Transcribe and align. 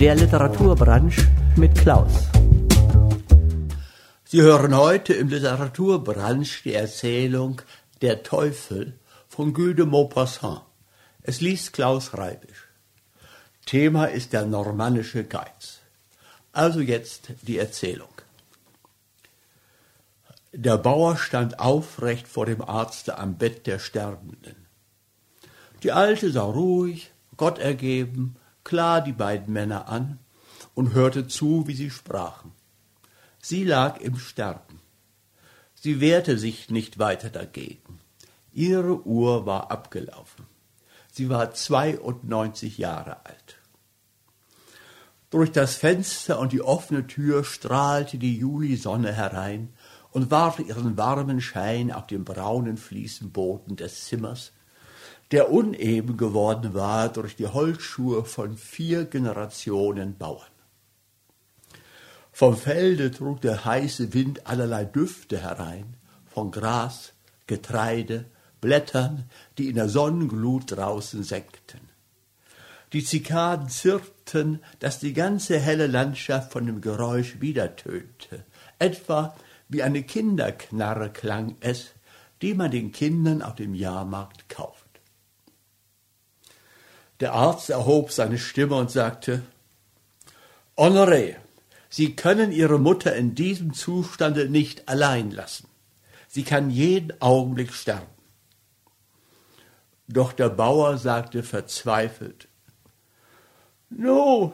Der 0.00 0.16
Literaturbranche 0.16 1.30
mit 1.54 1.78
Klaus. 1.78 2.28
Sie 4.24 4.42
hören 4.42 4.76
heute 4.76 5.14
im 5.14 5.28
Literaturbranche 5.28 6.64
die 6.64 6.74
Erzählung 6.74 7.62
Der 8.02 8.24
Teufel 8.24 8.98
von 9.28 9.54
Guy 9.54 9.72
de 9.72 9.86
Maupassant. 9.86 10.62
Es 11.22 11.40
liest 11.40 11.72
Klaus 11.74 12.18
Reibisch. 12.18 12.68
Thema 13.66 14.06
ist 14.06 14.32
der 14.32 14.46
normannische 14.46 15.22
Geiz. 15.22 15.78
Also 16.50 16.80
jetzt 16.80 17.28
die 17.42 17.58
Erzählung. 17.58 18.14
Der 20.52 20.76
Bauer 20.76 21.16
stand 21.16 21.60
aufrecht 21.60 22.26
vor 22.26 22.46
dem 22.46 22.62
Arzte 22.62 23.16
am 23.16 23.36
Bett 23.36 23.68
der 23.68 23.78
Sterbenden. 23.78 24.66
Die 25.84 25.92
Alte 25.92 26.32
sah 26.32 26.42
ruhig, 26.42 27.12
Gott 27.36 27.60
ergeben, 27.60 28.36
klar 28.64 29.00
die 29.00 29.12
beiden 29.12 29.52
Männer 29.52 29.88
an 29.88 30.18
und 30.74 30.94
hörte 30.94 31.26
zu, 31.28 31.66
wie 31.66 31.74
sie 31.74 31.90
sprachen. 31.90 32.52
Sie 33.40 33.64
lag 33.64 34.00
im 34.00 34.18
Sterben. 34.18 34.80
Sie 35.74 36.00
wehrte 36.00 36.38
sich 36.38 36.70
nicht 36.70 36.98
weiter 36.98 37.28
dagegen. 37.30 38.00
Ihre 38.52 39.06
Uhr 39.06 39.46
war 39.46 39.70
abgelaufen. 39.70 40.46
Sie 41.12 41.28
war 41.28 41.52
92 41.52 42.78
Jahre 42.78 43.26
alt. 43.26 43.58
Durch 45.30 45.52
das 45.52 45.74
Fenster 45.74 46.38
und 46.38 46.52
die 46.52 46.62
offene 46.62 47.06
Tür 47.06 47.44
strahlte 47.44 48.18
die 48.18 48.38
Julisonne 48.38 49.12
herein 49.12 49.74
und 50.10 50.30
warf 50.30 50.60
ihren 50.60 50.96
warmen 50.96 51.40
Schein 51.40 51.92
auf 51.92 52.06
den 52.06 52.24
braunen 52.24 52.76
Fliesenboden 52.76 53.76
des 53.76 54.06
Zimmers, 54.06 54.52
der 55.30 55.50
uneben 55.50 56.16
geworden 56.16 56.74
war 56.74 57.08
durch 57.08 57.36
die 57.36 57.46
Holzschuhe 57.46 58.24
von 58.24 58.56
vier 58.56 59.04
Generationen 59.04 60.16
Bauern. 60.16 60.50
Vom 62.32 62.56
Felde 62.56 63.10
trug 63.10 63.40
der 63.40 63.64
heiße 63.64 64.12
Wind 64.12 64.46
allerlei 64.46 64.84
Düfte 64.84 65.38
herein, 65.38 65.96
von 66.26 66.50
Gras, 66.50 67.12
Getreide, 67.46 68.24
Blättern, 68.60 69.30
die 69.56 69.68
in 69.68 69.76
der 69.76 69.88
Sonnenglut 69.88 70.72
draußen 70.72 71.22
senkten. 71.22 71.80
Die 72.92 73.04
Zikaden 73.04 73.68
zirpten, 73.68 74.60
dass 74.78 75.00
die 75.00 75.12
ganze 75.12 75.58
helle 75.58 75.86
Landschaft 75.86 76.52
von 76.52 76.66
dem 76.66 76.80
Geräusch 76.80 77.40
wiedertönte. 77.40 78.44
Etwa 78.78 79.36
wie 79.68 79.82
eine 79.82 80.02
Kinderknarre 80.02 81.10
klang 81.10 81.56
es, 81.60 81.90
die 82.40 82.54
man 82.54 82.70
den 82.70 82.92
Kindern 82.92 83.42
auf 83.42 83.54
dem 83.54 83.74
Jahrmarkt 83.74 84.48
kauft. 84.48 84.83
Der 87.20 87.32
Arzt 87.32 87.70
erhob 87.70 88.10
seine 88.10 88.38
Stimme 88.38 88.76
und 88.76 88.90
sagte, 88.90 89.42
Honoré, 90.76 91.36
Sie 91.88 92.16
können 92.16 92.50
Ihre 92.50 92.80
Mutter 92.80 93.14
in 93.14 93.36
diesem 93.36 93.72
Zustande 93.72 94.48
nicht 94.48 94.88
allein 94.88 95.30
lassen. 95.30 95.68
Sie 96.26 96.42
kann 96.42 96.70
jeden 96.70 97.20
Augenblick 97.22 97.72
sterben. 97.72 98.08
Doch 100.08 100.32
der 100.32 100.48
Bauer 100.48 100.98
sagte 100.98 101.44
verzweifelt, 101.44 102.48
No, 103.90 104.52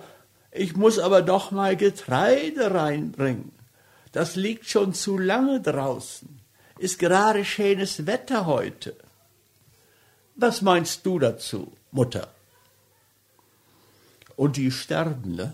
ich 0.50 0.77
muss 0.77 0.98
aber 0.98 1.22
doch 1.22 1.50
mal 1.50 1.77
Getreide 1.77 2.75
reinbringen. 2.75 3.53
Das 4.12 4.36
liegt 4.36 4.66
schon 4.66 4.92
zu 4.92 5.16
lange 5.16 5.62
draußen. 5.62 6.41
Ist 6.78 6.98
gerade 6.98 7.44
schönes 7.44 8.06
Wetter 8.06 8.44
heute. 8.44 8.94
Was 10.34 10.61
meinst 10.61 11.06
du 11.06 11.19
dazu, 11.19 11.72
Mutter? 11.91 12.28
Und 14.41 14.56
die 14.56 14.70
Sterbende, 14.70 15.52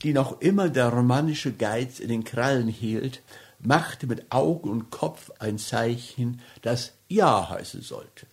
die 0.00 0.14
noch 0.14 0.40
immer 0.40 0.70
der 0.70 0.88
romanische 0.88 1.52
Geiz 1.52 2.00
in 2.00 2.08
den 2.08 2.24
Krallen 2.24 2.66
hielt, 2.66 3.20
machte 3.58 4.06
mit 4.06 4.32
Augen 4.32 4.70
und 4.70 4.90
Kopf 4.90 5.30
ein 5.38 5.58
Zeichen, 5.58 6.40
das 6.62 6.94
Ja 7.08 7.50
heißen 7.50 7.82
sollte. 7.82 8.26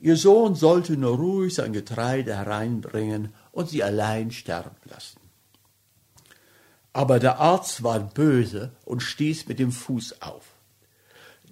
Ihr 0.00 0.16
Sohn 0.16 0.54
sollte 0.54 0.94
nur 0.96 1.14
ruhig 1.18 1.56
sein 1.56 1.74
Getreide 1.74 2.38
hereinbringen 2.38 3.34
und 3.52 3.68
sie 3.68 3.82
allein 3.82 4.30
sterben 4.30 4.76
lassen. 4.86 5.20
Aber 6.94 7.18
der 7.18 7.38
Arzt 7.38 7.82
war 7.82 8.00
böse 8.00 8.70
und 8.86 9.02
stieß 9.02 9.46
mit 9.46 9.58
dem 9.58 9.72
Fuß 9.72 10.22
auf. 10.22 10.44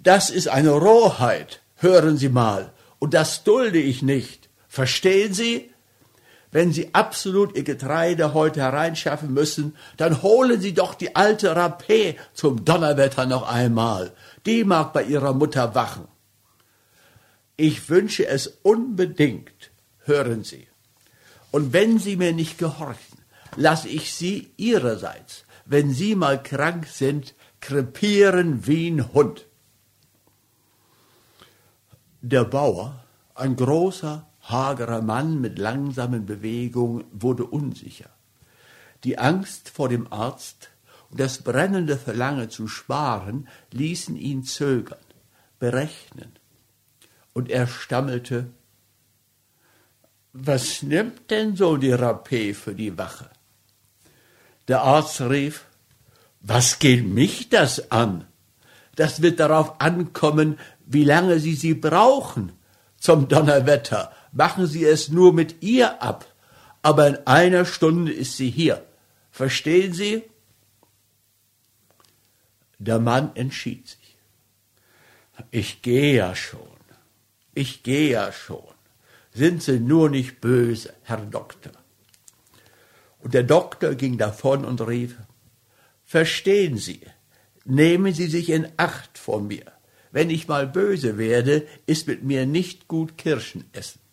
Das 0.03 0.31
ist 0.31 0.49
eine 0.49 0.71
Rohheit, 0.71 1.61
hören 1.77 2.17
Sie 2.17 2.31
mal, 2.31 2.73
und 3.01 3.13
das 3.13 3.45
dulde 3.45 3.81
ich 3.81 4.01
nicht. 4.01 4.49
Verstehen 4.67 5.35
Sie? 5.35 5.74
Wenn 6.55 6.73
Sie 6.73 6.95
absolut 6.95 7.57
Ihr 7.57 7.65
Getreide 7.65 8.33
heute 8.33 8.61
hereinschaffen 8.61 9.35
müssen, 9.35 9.75
dann 9.97 10.23
holen 10.23 10.61
Sie 10.61 10.73
doch 10.73 10.95
die 10.95 11.17
alte 11.17 11.53
Rapé 11.57 12.15
zum 12.33 12.65
Donnerwetter 12.65 13.27
noch 13.27 13.43
einmal. 13.43 14.13
Die 14.47 14.63
mag 14.63 14.93
bei 14.93 15.03
Ihrer 15.03 15.35
Mutter 15.35 15.75
wachen. 15.75 16.07
Ich 17.57 17.89
wünsche 17.89 18.29
es 18.29 18.47
unbedingt, 18.63 19.73
hören 20.05 20.45
Sie. 20.45 20.69
Und 21.51 21.73
wenn 21.73 21.99
Sie 21.99 22.15
mir 22.15 22.33
nicht 22.33 22.57
gehorchen, 22.57 23.19
lasse 23.57 23.89
ich 23.89 24.15
Sie 24.15 24.53
Ihrerseits, 24.57 25.47
wenn 25.65 25.91
Sie 25.91 26.15
mal 26.15 26.41
krank 26.41 26.87
sind, 26.87 27.35
krepieren 27.59 28.65
wie 28.65 28.93
ein 28.93 29.13
Hund. 29.13 29.47
Der 32.21 32.45
Bauer, 32.45 33.05
ein 33.35 33.57
großer, 33.57 34.25
hagerer 34.45 35.03
Mann 35.03 35.41
mit 35.41 35.59
langsamen 35.59 36.27
Bewegungen 36.27 37.05
wurde 37.13 37.45
unsicher. 37.45 38.11
Die 39.05 39.19
Angst 39.19 39.69
vor 39.69 39.89
dem 39.89 40.13
Arzt 40.13 40.71
und 41.11 41.21
das 41.21 41.39
brennende 41.39 41.97
Verlangen 41.97 42.51
zu 42.51 42.69
sparen 42.69 43.49
ließen 43.71 44.17
ihn 44.17 44.45
zögern, 44.45 44.99
berechnen. 45.59 46.33
Und 47.33 47.51
er 47.51 47.67
stammelte, 47.67 48.47
was 50.33 50.83
nimmt 50.83 51.31
denn 51.31 51.57
so 51.57 51.77
die 51.77 51.95
Rapé 51.95 52.55
für 52.55 52.75
die 52.75 52.99
Wache? 52.99 53.31
Der 54.69 54.83
Arzt 54.83 55.21
rief, 55.21 55.67
was 56.41 56.79
geht 56.79 57.07
mich 57.07 57.49
das 57.49 57.91
an? 57.91 58.27
Das 58.97 59.23
wird 59.23 59.41
darauf 59.41 59.81
ankommen, 59.81 60.59
wie 60.87 61.05
lange 61.05 61.41
Sie 61.41 61.55
sie 61.55 61.75
brauchen. 61.75 62.53
Zum 62.99 63.29
Donnerwetter, 63.29 64.13
machen 64.35 64.67
Sie 64.67 64.85
es 64.85 65.09
nur 65.09 65.33
mit 65.33 65.63
ihr 65.63 66.03
ab, 66.03 66.27
aber 66.83 67.07
in 67.07 67.27
einer 67.27 67.65
Stunde 67.65 68.13
ist 68.13 68.37
sie 68.37 68.51
hier. 68.51 68.85
Verstehen 69.31 69.95
Sie? 69.95 70.23
Der 72.79 72.99
Mann 72.99 73.35
entschied 73.35 73.89
sich. 73.89 74.17
Ich 75.51 75.81
gehe 75.81 76.15
ja 76.15 76.35
schon. 76.37 76.61
Ich 77.55 77.83
gehe 77.83 78.11
ja 78.11 78.33
schon. 78.33 78.75
Sind 79.33 79.63
Sie 79.63 79.81
nur 79.81 80.11
nicht 80.11 80.41
böse, 80.41 80.95
Herr 81.03 81.19
Doktor. 81.19 81.73
Und 83.21 83.33
der 83.33 83.45
Doktor 83.45 83.95
ging 83.95 84.19
davon 84.19 84.65
und 84.65 84.81
rief, 84.87 85.17
Verstehen 86.05 86.77
Sie, 86.77 87.01
nehmen 87.65 88.13
Sie 88.13 88.27
sich 88.27 88.51
in 88.51 88.69
Acht 88.77 89.17
vor 89.17 89.41
mir. 89.41 89.73
Wenn 90.13 90.29
ich 90.29 90.47
mal 90.47 90.67
böse 90.67 91.17
werde, 91.19 91.67
ist 91.87 92.07
mit 92.07 92.23
mir 92.23 92.47
nicht 92.47 92.87
gut 92.89 93.17
Kirschen 93.17 93.65
essen. 93.73 94.04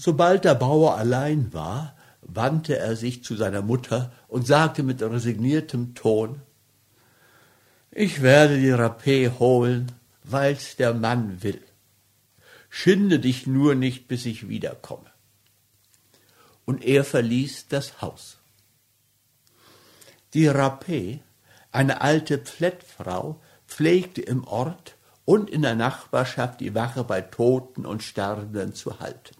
Sobald 0.00 0.44
der 0.44 0.54
Bauer 0.54 0.96
allein 0.96 1.52
war, 1.52 1.96
wandte 2.20 2.78
er 2.78 2.94
sich 2.94 3.24
zu 3.24 3.34
seiner 3.34 3.62
Mutter 3.62 4.12
und 4.28 4.46
sagte 4.46 4.84
mit 4.84 5.02
resigniertem 5.02 5.96
Ton 5.96 6.40
Ich 7.90 8.22
werde 8.22 8.60
die 8.60 8.72
Rapé 8.72 9.36
holen, 9.40 9.90
weil's 10.22 10.76
der 10.76 10.94
Mann 10.94 11.42
will. 11.42 11.60
Schinde 12.70 13.18
dich 13.18 13.48
nur 13.48 13.74
nicht, 13.74 14.06
bis 14.06 14.24
ich 14.24 14.48
wiederkomme. 14.48 15.10
Und 16.64 16.84
er 16.84 17.02
verließ 17.02 17.66
das 17.66 18.00
Haus. 18.00 18.38
Die 20.32 20.48
Rapé, 20.48 21.18
eine 21.72 22.02
alte 22.02 22.38
Plättfrau, 22.38 23.40
pflegte 23.66 24.20
im 24.20 24.44
Ort 24.44 24.94
und 25.24 25.50
in 25.50 25.62
der 25.62 25.74
Nachbarschaft 25.74 26.60
die 26.60 26.76
Wache 26.76 27.02
bei 27.02 27.20
Toten 27.20 27.84
und 27.84 28.04
Sterbenden 28.04 28.74
zu 28.74 29.00
halten. 29.00 29.37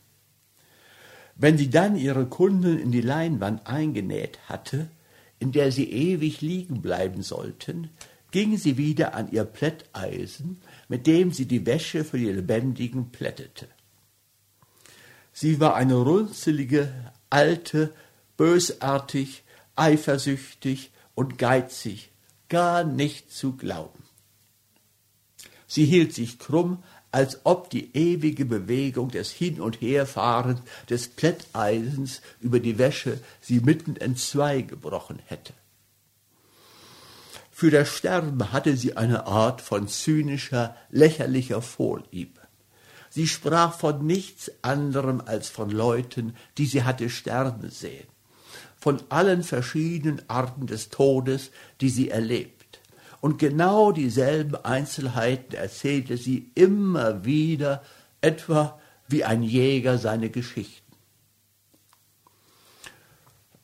Wenn 1.38 1.56
sie 1.56 1.70
dann 1.70 1.96
ihre 1.96 2.26
Kunden 2.26 2.78
in 2.78 2.90
die 2.90 3.00
Leinwand 3.00 3.66
eingenäht 3.66 4.40
hatte, 4.48 4.90
in 5.38 5.52
der 5.52 5.70
sie 5.70 5.90
ewig 5.90 6.40
liegen 6.40 6.82
bleiben 6.82 7.22
sollten, 7.22 7.90
ging 8.32 8.58
sie 8.58 8.76
wieder 8.76 9.14
an 9.14 9.30
ihr 9.30 9.44
Plätteisen, 9.44 10.60
mit 10.88 11.06
dem 11.06 11.32
sie 11.32 11.46
die 11.46 11.64
Wäsche 11.64 12.04
für 12.04 12.18
die 12.18 12.32
Lebendigen 12.32 13.10
plättete. 13.10 13.68
Sie 15.32 15.60
war 15.60 15.76
eine 15.76 15.94
runzelige, 15.94 16.92
alte, 17.30 17.94
bösartig, 18.36 19.44
eifersüchtig 19.76 20.90
und 21.14 21.38
geizig, 21.38 22.10
gar 22.48 22.82
nicht 22.82 23.30
zu 23.30 23.56
glauben. 23.56 24.02
Sie 25.68 25.84
hielt 25.84 26.12
sich 26.14 26.40
krumm, 26.40 26.82
als 27.10 27.40
ob 27.44 27.70
die 27.70 27.96
ewige 27.96 28.44
Bewegung 28.44 29.10
des 29.10 29.30
Hin- 29.30 29.60
und 29.60 29.80
Herfahrens 29.80 30.60
des 30.90 31.08
Plätteisens 31.08 32.20
über 32.40 32.60
die 32.60 32.78
Wäsche 32.78 33.20
sie 33.40 33.60
mitten 33.60 33.96
entzwei 33.96 34.62
gebrochen 34.62 35.18
hätte. 35.26 35.54
Für 37.50 37.70
das 37.70 37.88
Sterben 37.88 38.52
hatte 38.52 38.76
sie 38.76 38.96
eine 38.96 39.26
Art 39.26 39.60
von 39.60 39.88
zynischer, 39.88 40.76
lächerlicher 40.90 41.60
Vorliebe. 41.60 42.40
Sie 43.10 43.26
sprach 43.26 43.76
von 43.76 44.06
nichts 44.06 44.52
anderem 44.62 45.22
als 45.24 45.48
von 45.48 45.70
Leuten, 45.70 46.36
die 46.56 46.66
sie 46.66 46.84
hatte 46.84 47.10
sterben 47.10 47.70
sehen, 47.70 48.06
von 48.76 49.02
allen 49.08 49.42
verschiedenen 49.42 50.22
Arten 50.28 50.66
des 50.66 50.90
Todes, 50.90 51.50
die 51.80 51.88
sie 51.88 52.10
erlebt 52.10 52.57
und 53.20 53.38
genau 53.38 53.92
dieselben 53.92 54.56
Einzelheiten 54.56 55.54
erzählte 55.54 56.16
sie 56.16 56.50
immer 56.54 57.24
wieder, 57.24 57.82
etwa 58.20 58.78
wie 59.08 59.24
ein 59.24 59.42
Jäger 59.42 59.98
seine 59.98 60.30
Geschichten. 60.30 60.92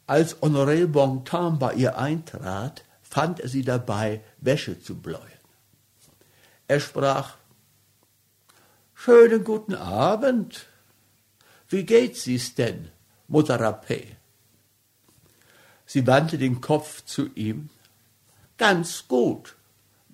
Als 0.07 0.41
Honoré 0.43 0.87
Bontemps 0.87 1.59
bei 1.59 1.75
ihr 1.75 1.99
eintrat, 1.99 2.85
fand 3.03 3.41
er 3.41 3.49
sie 3.49 3.63
dabei, 3.63 4.23
Wäsche 4.39 4.81
zu 4.81 4.97
bläuen. 4.97 5.23
Er 6.67 6.81
sprach, 6.81 7.37
Schönen 8.95 9.45
guten 9.45 9.75
Abend. 9.75 10.67
Wie 11.69 11.85
geht's 11.85 12.23
sie's 12.23 12.55
denn, 12.55 12.91
Mutter 13.29 13.61
Rappé? 13.61 14.17
Sie 15.85 16.07
wandte 16.07 16.39
den 16.39 16.61
Kopf 16.61 17.05
zu 17.05 17.29
ihm 17.35 17.69
Ganz 18.65 19.09
gut, 19.09 19.57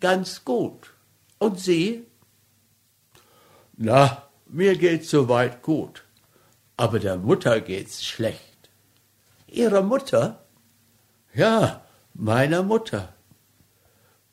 ganz 0.01 0.45
gut. 0.45 0.93
Und 1.39 1.61
Sie? 1.61 2.05
Na, 3.77 4.25
mir 4.47 4.77
geht's 4.77 5.09
soweit 5.09 5.63
gut, 5.63 6.03
aber 6.77 6.99
der 6.99 7.17
Mutter 7.17 7.61
geht's 7.61 8.05
schlecht. 8.05 8.69
Ihrer 9.47 9.83
Mutter? 9.83 10.43
Ja, 11.33 11.85
meiner 12.13 12.65
Mutter. 12.65 13.15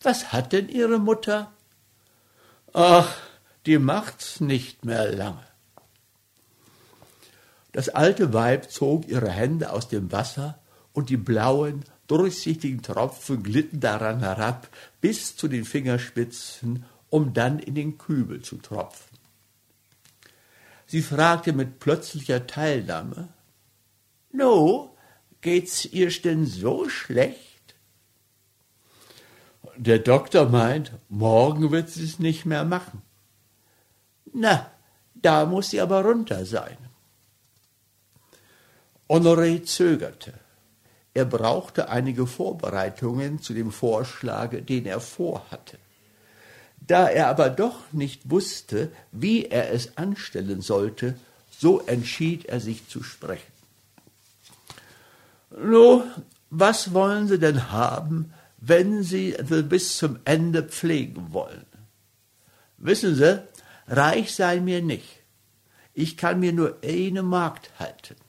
Was 0.01 0.33
hat 0.33 0.51
denn 0.51 0.67
Ihre 0.67 0.97
Mutter? 0.97 1.51
Ach, 2.73 3.15
die 3.67 3.77
macht's 3.77 4.39
nicht 4.39 4.83
mehr 4.83 5.11
lange. 5.11 5.45
Das 7.71 7.89
alte 7.89 8.33
Weib 8.33 8.71
zog 8.71 9.07
ihre 9.07 9.29
Hände 9.29 9.71
aus 9.71 9.89
dem 9.89 10.11
Wasser 10.11 10.57
und 10.91 11.11
die 11.11 11.17
blauen, 11.17 11.85
durchsichtigen 12.07 12.81
Tropfen 12.81 13.43
glitten 13.43 13.79
daran 13.79 14.19
herab 14.19 14.69
bis 15.01 15.35
zu 15.35 15.47
den 15.47 15.65
Fingerspitzen, 15.65 16.85
um 17.09 17.33
dann 17.33 17.59
in 17.59 17.75
den 17.75 17.97
Kübel 17.97 18.41
zu 18.41 18.57
tropfen. 18.57 19.17
Sie 20.85 21.01
fragte 21.01 21.53
mit 21.53 21.79
plötzlicher 21.79 22.47
Teilnahme, 22.47 23.29
No, 24.31 24.95
geht's 25.41 25.85
ihr 25.85 26.09
denn 26.09 26.45
so 26.45 26.89
schlecht? 26.89 27.75
Der 29.75 29.99
Doktor 29.99 30.49
meint, 30.49 30.91
morgen 31.09 31.71
wird 31.71 31.89
sie 31.89 32.03
es 32.03 32.19
nicht 32.19 32.45
mehr 32.45 32.65
machen. 32.65 33.01
Na, 34.33 34.71
da 35.13 35.45
muss 35.45 35.69
sie 35.69 35.81
aber 35.81 36.03
runter 36.03 36.45
sein. 36.45 36.77
Honoré 39.09 39.63
zögerte. 39.63 40.33
Er 41.17 41.25
brauchte 41.25 41.89
einige 41.89 42.27
Vorbereitungen 42.27 43.41
zu 43.41 43.55
dem 43.55 43.71
Vorschlag, 43.71 44.51
den 44.67 44.85
er 44.85 44.99
vorhatte. 44.99 45.79
Da 46.79 47.07
er 47.07 47.29
aber 47.29 47.49
doch 47.49 47.91
nicht 47.91 48.29
wusste, 48.29 48.91
wie 49.11 49.45
er 49.45 49.71
es 49.71 49.97
anstellen 49.97 50.61
sollte, 50.61 51.15
so 51.49 51.81
entschied 51.87 52.45
er 52.45 52.59
sich 52.59 52.87
zu 52.87 53.01
sprechen. 53.01 53.51
Nu, 55.59 56.03
was 56.51 56.93
wollen 56.93 57.27
Sie 57.27 57.39
denn 57.39 57.71
haben, 57.71 58.31
wenn 58.57 59.01
Sie 59.01 59.35
bis 59.67 59.97
zum 59.97 60.19
Ende 60.23 60.61
pflegen 60.61 61.33
wollen? 61.33 61.65
Wissen 62.77 63.15
Sie, 63.15 63.41
reich 63.87 64.35
sei 64.35 64.59
mir 64.59 64.83
nicht. 64.83 65.23
Ich 65.95 66.15
kann 66.15 66.39
mir 66.39 66.53
nur 66.53 66.77
eine 66.83 67.23
Magd 67.23 67.71
halten. 67.79 68.26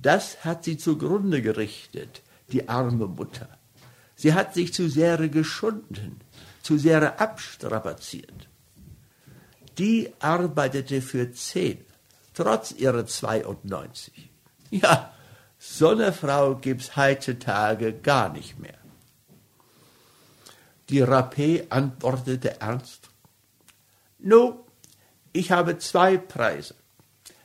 Das 0.00 0.44
hat 0.44 0.64
sie 0.64 0.76
zugrunde 0.76 1.42
gerichtet, 1.42 2.22
die 2.52 2.68
arme 2.68 3.06
Mutter. 3.06 3.48
Sie 4.14 4.32
hat 4.32 4.54
sich 4.54 4.72
zu 4.72 4.88
sehr 4.88 5.28
geschunden, 5.28 6.20
zu 6.62 6.78
sehr 6.78 7.20
abstrapaziert. 7.20 8.48
Die 9.78 10.12
arbeitete 10.18 11.02
für 11.02 11.30
zehn, 11.32 11.84
trotz 12.34 12.72
ihrer 12.72 13.06
92. 13.06 14.28
Ja, 14.70 15.12
so 15.58 15.88
eine 15.88 16.12
Frau 16.12 16.56
gibt's 16.56 16.96
heutzutage 16.96 17.92
gar 17.92 18.32
nicht 18.32 18.58
mehr. 18.58 18.78
Die 20.88 21.02
Rappé 21.02 21.66
antwortete 21.70 22.60
ernst. 22.60 23.08
Nu, 24.18 24.64
ich 25.32 25.50
habe 25.50 25.78
zwei 25.78 26.16
Preise. 26.16 26.74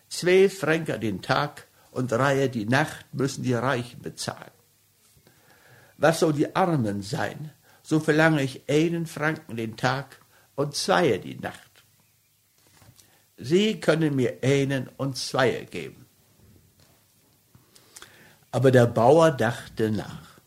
Zwei 0.10 0.50
Franken 0.50 1.02
den 1.02 1.22
Tag 1.22 1.68
und 1.94 2.12
Reihe 2.12 2.50
die 2.50 2.66
Nacht 2.66 3.06
müssen 3.13 3.44
die 3.44 3.54
Reichen 3.54 4.01
bezahlen. 4.01 4.51
Was 5.98 6.19
soll 6.19 6.34
die 6.34 6.56
Armen 6.56 7.01
sein, 7.01 7.51
so 7.84 8.00
verlange 8.00 8.42
ich 8.42 8.63
einen 8.69 9.06
Franken 9.06 9.57
den 9.57 9.78
Tag 9.78 10.19
und 10.56 10.75
zwei 10.75 11.18
die 11.18 11.36
Nacht. 11.36 11.84
Sie 13.38 13.80
können 13.80 14.16
mir 14.16 14.40
einen 14.42 14.90
und 14.98 15.18
zwei 15.18 15.66
geben. 15.69 16.06
Aber 18.51 18.72
der 18.72 18.86
Bauer 18.86 19.31
dachte 19.31 19.92
nach. 19.92 20.40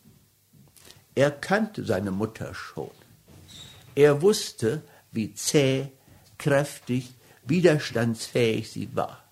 Er 1.15 1.31
kannte 1.31 1.85
seine 1.85 2.11
Mutter 2.11 2.55
schon. 2.55 2.91
Er 3.95 4.23
wusste, 4.23 4.83
wie 5.11 5.35
zäh, 5.35 5.89
kräftig, 6.39 7.15
widerstandsfähig 7.45 8.71
sie 8.71 8.95
war. 8.95 9.26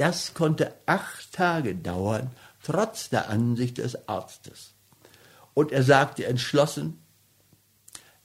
Das 0.00 0.32
konnte 0.32 0.72
acht 0.86 1.30
Tage 1.30 1.74
dauern, 1.74 2.30
trotz 2.62 3.10
der 3.10 3.28
Ansicht 3.28 3.76
des 3.76 4.08
Arztes. 4.08 4.72
Und 5.52 5.72
er 5.72 5.82
sagte 5.82 6.24
entschlossen, 6.24 7.02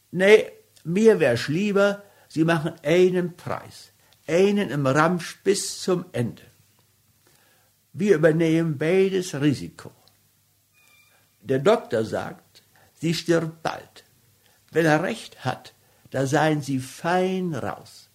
nee, 0.10 0.50
mir 0.86 1.20
wär's 1.20 1.50
lieber, 1.50 2.02
Sie 2.30 2.46
machen 2.46 2.76
einen 2.82 3.36
Preis, 3.36 3.92
einen 4.26 4.70
im 4.70 4.88
Ramsch 4.88 5.42
bis 5.44 5.82
zum 5.82 6.06
Ende. 6.14 6.44
Wir 7.92 8.16
übernehmen 8.16 8.78
beides 8.78 9.36
Risiko. 9.36 9.92
Der 11.42 11.60
Doktor 11.60 12.06
sagt, 12.06 12.64
sie 13.02 13.14
stirbt 13.14 13.64
bald. 13.64 14.06
Wenn 14.72 14.86
er 14.86 15.04
recht 15.04 15.44
hat, 15.44 15.74
da 16.12 16.26
seien 16.26 16.62
sie 16.62 16.80
fein 16.80 17.54
raus. 17.54 18.10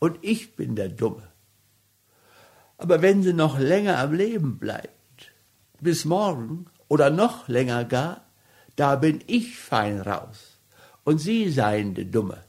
Und 0.00 0.18
ich 0.20 0.54
bin 0.54 0.76
der 0.76 0.90
Dumme. 0.90 1.32
Aber 2.78 3.02
wenn 3.02 3.22
sie 3.22 3.32
noch 3.32 3.58
länger 3.58 3.98
am 3.98 4.12
Leben 4.12 4.58
bleibt, 4.58 5.32
bis 5.80 6.04
morgen 6.04 6.66
oder 6.88 7.10
noch 7.10 7.48
länger 7.48 7.84
gar, 7.84 8.26
da 8.76 8.96
bin 8.96 9.22
ich 9.26 9.58
fein 9.58 10.00
raus 10.00 10.58
und 11.04 11.18
Sie 11.18 11.50
seien 11.50 11.94
de 11.94 12.04
Dumme. 12.04 12.44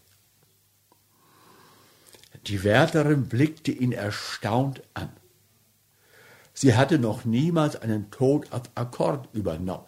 Die 2.47 2.63
Wärterin 2.63 3.27
blickte 3.27 3.71
ihn 3.71 3.91
erstaunt 3.91 4.81
an. 4.93 5.09
Sie 6.53 6.75
hatte 6.75 6.97
noch 6.97 7.23
niemals 7.23 7.75
einen 7.75 8.09
Tod 8.09 8.51
auf 8.51 8.63
Akkord 8.75 9.29
übernommen. 9.33 9.85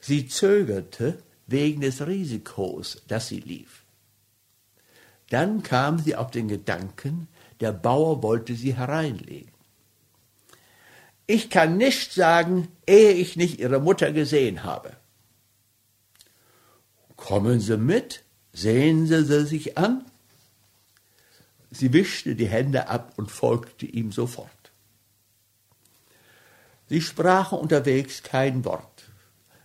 Sie 0.00 0.26
zögerte 0.26 1.22
wegen 1.46 1.82
des 1.82 2.06
Risikos, 2.06 3.02
das 3.06 3.28
sie 3.28 3.40
lief. 3.40 3.84
Dann 5.30 5.62
kam 5.62 5.98
sie 5.98 6.16
auf 6.16 6.30
den 6.30 6.48
Gedanken, 6.48 7.28
der 7.64 7.72
Bauer 7.72 8.22
wollte 8.22 8.54
sie 8.54 8.74
hereinlegen. 8.76 9.54
Ich 11.26 11.48
kann 11.48 11.78
nicht 11.78 12.12
sagen, 12.12 12.68
ehe 12.86 13.12
ich 13.12 13.36
nicht 13.36 13.58
Ihre 13.58 13.80
Mutter 13.80 14.12
gesehen 14.12 14.64
habe. 14.64 14.92
Kommen 17.16 17.60
Sie 17.60 17.78
mit, 17.78 18.22
sehen 18.52 19.06
Sie 19.06 19.24
sie 19.24 19.46
sich 19.46 19.78
an. 19.78 20.04
Sie 21.70 21.94
wischte 21.94 22.36
die 22.36 22.48
Hände 22.48 22.88
ab 22.88 23.14
und 23.16 23.30
folgte 23.30 23.86
ihm 23.86 24.12
sofort. 24.12 24.50
Sie 26.90 27.00
sprachen 27.00 27.58
unterwegs 27.58 28.22
kein 28.22 28.66
Wort. 28.66 29.04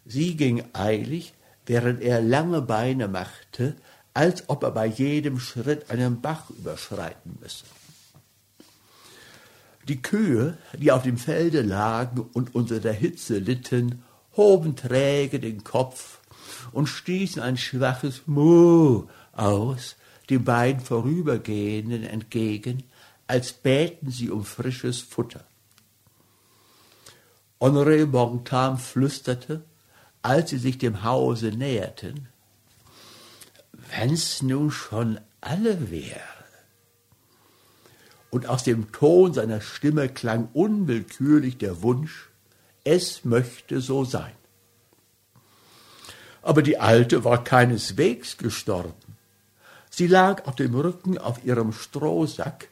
Sie 0.05 0.37
ging 0.37 0.63
eilig, 0.71 1.33
während 1.65 2.01
er 2.01 2.21
lange 2.21 2.61
Beine 2.61 3.09
machte, 3.09 3.75
als 4.13 4.47
ob 4.47 4.63
er 4.63 4.71
bei 4.71 4.85
jedem 4.85 5.37
Schritt 5.39 5.91
einen 5.91 6.21
Bach 6.21 6.49
überschreiten 6.49 7.37
müsse. 7.41 7.65
Die 9.89 10.03
Kühe, 10.03 10.55
die 10.77 10.91
auf 10.91 11.01
dem 11.01 11.17
Felde 11.17 11.63
lagen 11.63 12.21
und 12.33 12.53
unter 12.53 12.79
der 12.79 12.93
Hitze 12.93 13.39
litten, 13.39 14.03
hoben 14.37 14.75
träge 14.75 15.39
den 15.39 15.63
Kopf 15.63 16.19
und 16.71 16.85
stießen 16.85 17.41
ein 17.41 17.57
schwaches 17.57 18.21
Muh 18.27 19.07
aus, 19.31 19.95
den 20.29 20.43
beiden 20.43 20.79
Vorübergehenden 20.79 22.03
entgegen, 22.03 22.83
als 23.25 23.51
bäten 23.51 24.11
sie 24.11 24.29
um 24.29 24.45
frisches 24.45 24.99
Futter. 25.01 25.43
Honoré 27.59 28.05
Bontam 28.05 28.77
flüsterte, 28.77 29.63
als 30.21 30.51
sie 30.51 30.59
sich 30.59 30.77
dem 30.77 31.03
Hause 31.03 31.47
näherten, 31.47 32.27
wenn's 33.73 34.43
nun 34.43 34.69
schon 34.69 35.19
alle 35.41 35.89
wäre. 35.89 36.38
Und 38.29 38.47
aus 38.47 38.63
dem 38.63 38.91
Ton 38.91 39.33
seiner 39.33 39.61
Stimme 39.61 40.09
klang 40.09 40.49
unwillkürlich 40.53 41.57
der 41.57 41.81
Wunsch, 41.81 42.29
es 42.83 43.25
möchte 43.25 43.81
so 43.81 44.05
sein. 44.05 44.31
Aber 46.41 46.61
die 46.61 46.79
Alte 46.79 47.23
war 47.23 47.43
keineswegs 47.43 48.37
gestorben. 48.37 48.93
Sie 49.89 50.07
lag 50.07 50.45
auf 50.47 50.55
dem 50.55 50.75
Rücken 50.75 51.17
auf 51.17 51.43
ihrem 51.43 51.73
Strohsack, 51.73 52.69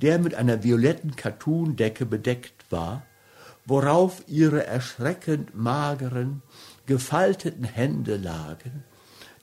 der 0.00 0.18
mit 0.18 0.34
einer 0.34 0.62
violetten 0.62 1.16
Kattundecke 1.16 2.06
bedeckt 2.06 2.70
war, 2.70 3.04
worauf 3.64 4.22
ihre 4.26 4.66
erschreckend 4.66 5.54
mageren, 5.54 6.42
gefalteten 6.86 7.64
Hände 7.64 8.16
lagen, 8.16 8.84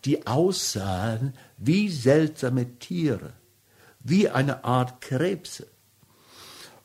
die 0.05 0.27
aussahen 0.27 1.33
wie 1.57 1.89
seltsame 1.89 2.77
Tiere, 2.79 3.33
wie 3.99 4.29
eine 4.29 4.63
Art 4.63 5.01
Krebse, 5.01 5.67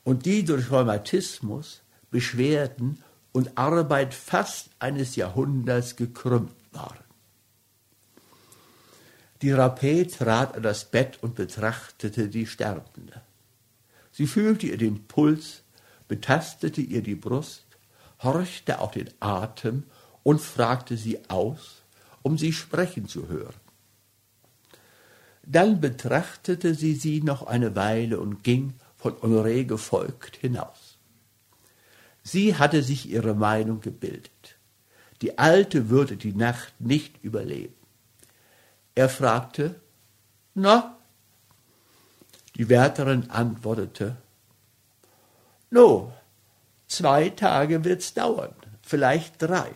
und 0.02 0.26
die 0.26 0.44
durch 0.44 0.70
Rheumatismus, 0.70 1.82
Beschwerden 2.10 3.02
und 3.32 3.56
Arbeit 3.58 4.14
fast 4.14 4.70
eines 4.78 5.16
Jahrhunderts 5.16 5.96
gekrümmt 5.96 6.54
waren. 6.72 7.04
Die 9.42 9.52
Rapé 9.52 10.10
trat 10.10 10.54
an 10.54 10.62
das 10.62 10.84
Bett 10.84 11.18
und 11.22 11.34
betrachtete 11.34 12.28
die 12.28 12.46
Sterbende. 12.46 13.20
Sie 14.12 14.26
fühlte 14.26 14.66
ihr 14.68 14.78
den 14.78 15.06
Puls, 15.06 15.64
betastete 16.06 16.80
ihr 16.80 17.02
die 17.02 17.16
Brust, 17.16 17.66
horchte 18.22 18.78
auf 18.78 18.92
den 18.92 19.10
Atem 19.20 19.84
und 20.22 20.40
fragte 20.40 20.96
sie 20.96 21.28
aus, 21.28 21.82
um 22.22 22.38
sie 22.38 22.52
sprechen 22.52 23.08
zu 23.08 23.28
hören. 23.28 23.63
Dann 25.46 25.80
betrachtete 25.80 26.74
sie 26.74 26.94
sie 26.94 27.20
noch 27.20 27.46
eine 27.46 27.76
Weile 27.76 28.18
und 28.18 28.42
ging, 28.42 28.74
von 28.96 29.14
Honoré 29.16 29.64
gefolgt, 29.64 30.36
hinaus. 30.36 30.96
Sie 32.22 32.56
hatte 32.56 32.82
sich 32.82 33.10
ihre 33.10 33.34
Meinung 33.34 33.82
gebildet. 33.82 34.56
Die 35.20 35.38
Alte 35.38 35.90
würde 35.90 36.16
die 36.16 36.32
Nacht 36.32 36.72
nicht 36.80 37.22
überleben. 37.22 37.74
Er 38.94 39.10
fragte, 39.10 39.78
na? 40.54 40.96
Die 42.56 42.68
Wärterin 42.68 43.30
antwortete, 43.30 44.16
no, 45.70 46.12
zwei 46.86 47.28
Tage 47.30 47.84
wird's 47.84 48.14
dauern, 48.14 48.54
vielleicht 48.82 49.42
drei. 49.42 49.72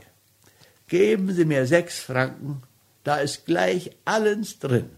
Geben 0.86 1.32
Sie 1.34 1.44
mir 1.44 1.66
sechs 1.66 1.98
Franken, 1.98 2.62
da 3.04 3.16
ist 3.16 3.44
gleich 3.44 3.90
alles 4.04 4.58
drin. 4.58 4.90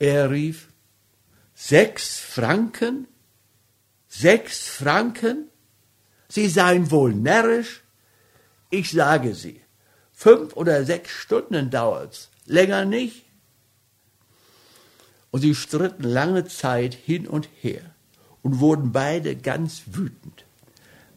Er 0.00 0.30
rief, 0.30 0.68
sechs 1.54 2.18
Franken? 2.18 3.06
Sechs 4.08 4.66
Franken? 4.66 5.50
Sie 6.26 6.48
seien 6.48 6.90
wohl 6.90 7.14
närrisch? 7.14 7.82
Ich 8.70 8.92
sage 8.92 9.34
Sie, 9.34 9.60
fünf 10.14 10.56
oder 10.56 10.84
sechs 10.86 11.10
Stunden 11.10 11.70
dauert's, 11.70 12.30
länger 12.46 12.86
nicht. 12.86 13.26
Und 15.32 15.42
sie 15.42 15.54
stritten 15.54 16.04
lange 16.04 16.46
Zeit 16.46 16.94
hin 16.94 17.28
und 17.28 17.50
her 17.60 17.82
und 18.42 18.58
wurden 18.58 18.92
beide 18.92 19.36
ganz 19.36 19.82
wütend. 19.86 20.44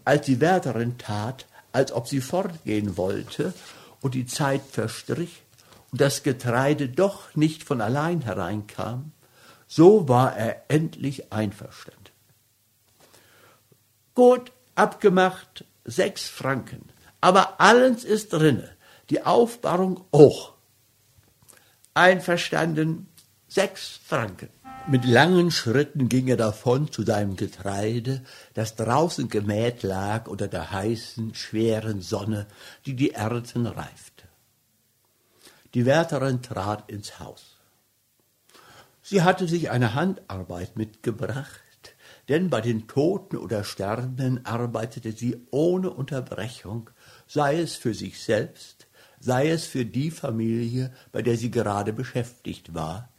Als 0.04 0.26
die 0.26 0.42
Wärterin 0.42 0.98
tat, 0.98 1.46
als 1.72 1.94
ob 1.94 2.10
sie 2.10 2.20
fortgehen 2.20 2.98
wollte, 2.98 3.54
und 4.02 4.14
die 4.14 4.26
Zeit 4.26 4.62
verstrich 4.70 5.43
und 5.94 6.02
das 6.02 6.24
Getreide 6.24 6.90
doch 6.90 7.36
nicht 7.36 7.64
von 7.64 7.80
allein 7.80 8.22
hereinkam, 8.22 9.12
so 9.68 10.10
war 10.10 10.36
er 10.36 10.64
endlich 10.68 11.32
einverstanden. 11.32 12.02
Gut, 14.16 14.52
abgemacht, 14.74 15.66
sechs 15.86 16.28
Franken, 16.28 16.90
aber 17.22 17.62
alles 17.62 18.06
ist 18.06 18.34
drinne, 18.34 18.72
die 19.12 19.24
Aufbahrung 19.24 20.04
auch. 20.12 20.54
Einverstanden, 21.94 23.08
sechs 23.48 24.00
Franken. 24.04 24.50
Mit 24.88 25.06
langen 25.06 25.52
Schritten 25.52 26.10
ging 26.10 26.28
er 26.28 26.38
davon 26.38 26.92
zu 26.92 27.04
seinem 27.04 27.36
Getreide, 27.36 28.24
das 28.56 28.76
draußen 28.76 29.30
gemäht 29.30 29.84
lag 29.84 30.26
unter 30.28 30.48
der 30.48 30.72
heißen, 30.72 31.36
schweren 31.36 32.02
Sonne, 32.02 32.48
die 32.88 32.96
die 32.96 33.12
Ernten 33.12 33.68
reifte. 33.68 34.13
Die 35.74 35.86
Wärterin 35.86 36.42
trat 36.42 36.90
ins 36.92 37.20
Haus. 37.20 37.58
Sie 39.02 39.22
hatte 39.22 39.48
sich 39.48 39.72
eine 39.72 39.96
Handarbeit 39.96 40.78
mitgebracht, 40.78 41.62
denn 42.30 42.50
bei 42.50 42.62
den 42.62 42.88
Toten 42.88 43.38
oder 43.38 43.64
Sterbenden 43.64 44.46
arbeitete 44.46 45.12
sie 45.12 45.46
ohne 45.52 45.90
Unterbrechung, 45.90 46.90
sei 47.28 47.60
es 47.60 47.76
für 47.76 47.94
sich 47.94 48.24
selbst, 48.24 48.88
sei 49.20 49.50
es 49.50 49.66
für 49.66 49.86
die 49.86 50.12
Familie, 50.12 50.94
bei 51.12 51.22
der 51.22 51.38
sie 51.38 51.52
gerade 51.52 51.92
beschäftigt 51.92 52.74
war, 52.74 53.10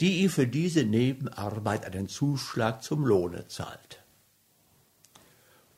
die 0.00 0.22
ihr 0.22 0.30
für 0.30 0.46
diese 0.46 0.84
Nebenarbeit 0.84 1.84
einen 1.86 2.08
Zuschlag 2.08 2.82
zum 2.82 3.04
Lohne 3.04 3.48
zahlt. 3.48 4.02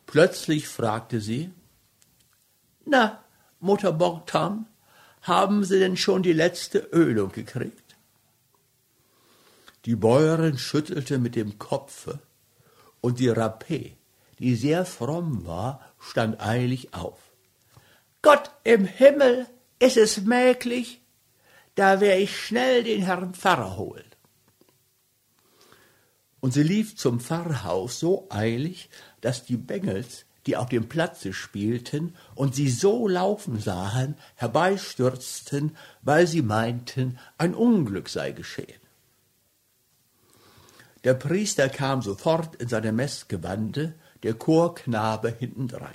Plötzlich 0.06 0.68
fragte 0.68 1.20
sie, 1.20 1.52
Na, 2.85 3.23
Mutter 3.61 3.92
Bortam, 3.92 4.66
haben 5.28 5.64
Sie 5.64 5.78
denn 5.78 5.97
schon 5.97 6.23
die 6.23 6.32
letzte 6.32 6.78
Ölung 6.78 7.30
gekriegt? 7.30 7.97
Die 9.85 9.94
Bäuerin 9.94 10.58
schüttelte 10.58 11.18
mit 11.18 11.37
dem 11.37 11.58
Kopfe, 11.58 12.18
und 13.00 13.20
die 13.20 13.30
Rapé, 13.30 13.92
die 14.40 14.56
sehr 14.56 14.85
fromm 14.85 15.47
war, 15.47 15.80
stand 16.00 16.40
eilig 16.40 16.94
auf. 16.94 17.20
Gott 18.23 18.50
im 18.64 18.85
Himmel, 18.85 19.47
ist 19.78 19.97
es 19.97 20.23
möglich? 20.23 21.00
Da 21.76 22.00
wär 22.00 22.18
ich 22.18 22.37
schnell 22.37 22.82
den 22.82 23.02
Herrn 23.02 23.35
Pfarrer 23.35 23.76
holen 23.76 24.08
und 26.40 26.52
sie 26.52 26.62
lief 26.62 26.97
zum 26.97 27.20
Pfarrhaus 27.20 27.99
so 28.00 28.26
eilig, 28.30 28.90
dass 29.20 29.44
die 29.44 29.56
Bengels, 29.56 30.25
die 30.49 30.57
auf 30.57 30.71
dem 30.71 30.88
Platze 30.88 31.35
spielten 31.35 32.14
und 32.35 32.55
sie 32.55 32.71
so 32.71 33.07
laufen 33.07 33.61
sahen, 33.61 34.17
herbeistürzten, 34.37 35.76
weil 36.00 36.26
sie 36.26 36.40
meinten, 36.40 37.19
ein 37.37 37.55
Unglück 37.55 38.09
sei 38.09 38.33
geschehen. 38.33 38.81
Der 41.05 41.12
Priester 41.12 41.69
kam 41.69 42.00
sofort 42.00 42.55
in 42.57 42.69
seine 42.69 42.93
Messgewande, 42.93 43.95
der 44.23 44.33
Chorknabe 44.33 45.37
hintendrein. 45.38 45.93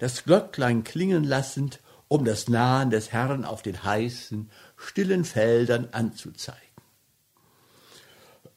Das 0.00 0.24
Glöcklein 0.24 0.82
klingen 0.82 1.22
lassend, 1.22 1.78
um 2.08 2.24
das 2.24 2.48
Nahen 2.48 2.90
des 2.90 3.12
Herrn 3.12 3.44
auf 3.44 3.62
den 3.62 3.84
heißen, 3.84 4.50
stillen 4.76 5.24
Feldern 5.24 5.90
anzuzeigen. 5.92 6.63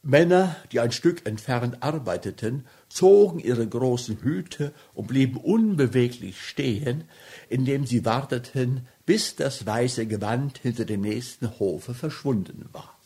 Männer, 0.07 0.55
die 0.71 0.79
ein 0.79 0.93
Stück 0.93 1.27
entfernt 1.27 1.83
arbeiteten, 1.83 2.65
zogen 2.87 3.39
ihre 3.39 3.67
großen 3.67 4.21
Hüte 4.21 4.73
und 4.93 5.07
blieben 5.07 5.35
unbeweglich 5.35 6.41
stehen, 6.41 7.03
indem 7.49 7.85
sie 7.85 8.05
warteten, 8.05 8.87
bis 9.05 9.35
das 9.35 9.65
weiße 9.65 10.07
Gewand 10.07 10.59
hinter 10.59 10.85
dem 10.85 11.01
nächsten 11.01 11.59
Hofe 11.59 11.93
verschwunden 11.93 12.69
war. 12.71 12.97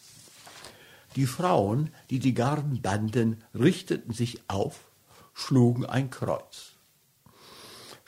Die 1.15 1.25
Frauen, 1.25 1.89
die 2.12 2.20
die 2.20 2.36
Garben 2.36 2.84
banden, 2.84 3.43
richteten 3.55 4.13
sich 4.13 4.39
auf, 4.48 4.91
schlugen 5.34 5.88
ein 5.88 6.12
Kreuz. 6.12 6.70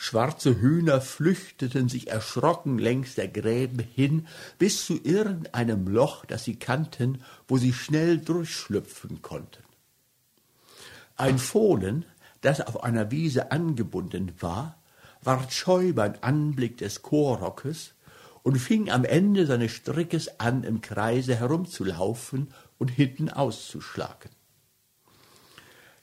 Schwarze 0.05 0.59
Hühner 0.59 0.99
flüchteten 0.99 1.87
sich 1.87 2.09
erschrocken 2.09 2.77
längs 2.77 3.15
der 3.15 3.29
Gräben 3.29 3.79
hin, 3.79 4.27
bis 4.59 4.85
zu 4.85 4.99
irgendeinem 5.01 5.87
Loch, 5.87 6.25
das 6.25 6.43
sie 6.43 6.57
kannten, 6.57 7.23
wo 7.47 7.57
sie 7.57 7.71
schnell 7.71 8.17
durchschlüpfen 8.17 9.21
konnten. 9.21 9.63
Ein 11.15 11.39
Fohlen, 11.39 12.03
das 12.41 12.59
auf 12.59 12.83
einer 12.83 13.11
Wiese 13.11 13.53
angebunden 13.53 14.33
war, 14.41 14.77
ward 15.21 15.53
scheu 15.53 15.93
beim 15.93 16.15
Anblick 16.19 16.75
des 16.79 17.01
Chorrockes 17.01 17.93
und 18.43 18.57
fing 18.57 18.91
am 18.91 19.05
Ende 19.05 19.45
seines 19.45 19.71
Strickes 19.71 20.37
an, 20.37 20.65
im 20.65 20.81
Kreise 20.81 21.37
herumzulaufen 21.37 22.53
und 22.77 22.89
hinten 22.89 23.29
auszuschlagen. 23.29 24.31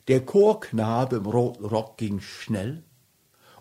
Der 0.08 0.24
Chorknabe 0.24 1.16
im 1.16 1.26
roten 1.26 1.66
Rock 1.66 1.98
ging 1.98 2.20
schnell, 2.20 2.82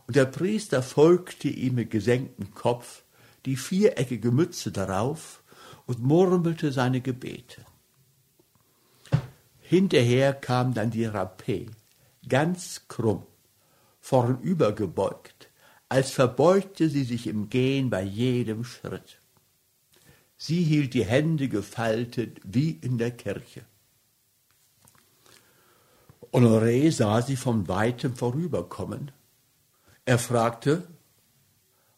und 0.09 0.15
der 0.15 0.25
Priester 0.25 0.81
folgte 0.81 1.49
ihm 1.49 1.75
mit 1.75 1.91
gesenktem 1.91 2.55
Kopf, 2.55 3.03
die 3.45 3.55
viereckige 3.55 4.31
Mütze 4.31 4.71
darauf 4.71 5.43
und 5.85 6.01
murmelte 6.01 6.71
seine 6.71 6.99
Gebete. 6.99 7.63
Hinterher 9.59 10.33
kam 10.33 10.73
dann 10.73 10.89
die 10.89 11.07
Rapé, 11.07 11.67
ganz 12.27 12.87
krumm, 12.87 13.21
vornübergebeugt, 13.99 15.51
als 15.89 16.09
verbeugte 16.09 16.89
sie 16.89 17.03
sich 17.03 17.27
im 17.27 17.51
Gehen 17.51 17.91
bei 17.91 18.01
jedem 18.01 18.63
Schritt. 18.63 19.19
Sie 20.37 20.63
hielt 20.63 20.95
die 20.95 21.05
Hände 21.05 21.49
gefaltet 21.49 22.41
wie 22.43 22.71
in 22.71 22.97
der 22.97 23.11
Kirche. 23.11 23.61
Honoré 26.33 26.91
sah 26.91 27.21
sie 27.21 27.35
von 27.35 27.67
weitem 27.67 28.15
vorüberkommen. 28.15 29.11
Er 30.09 30.17
fragte, 30.17 30.87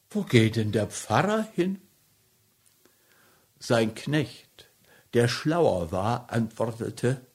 wo 0.09 0.23
geht 0.23 0.57
denn 0.57 0.73
der 0.73 0.87
Pfarrer 0.87 1.47
hin? 1.53 1.79
Sein 3.57 3.95
Knecht, 3.95 4.69
der 5.13 5.29
schlauer 5.29 5.93
war, 5.93 6.29
antwortete, 6.29 7.25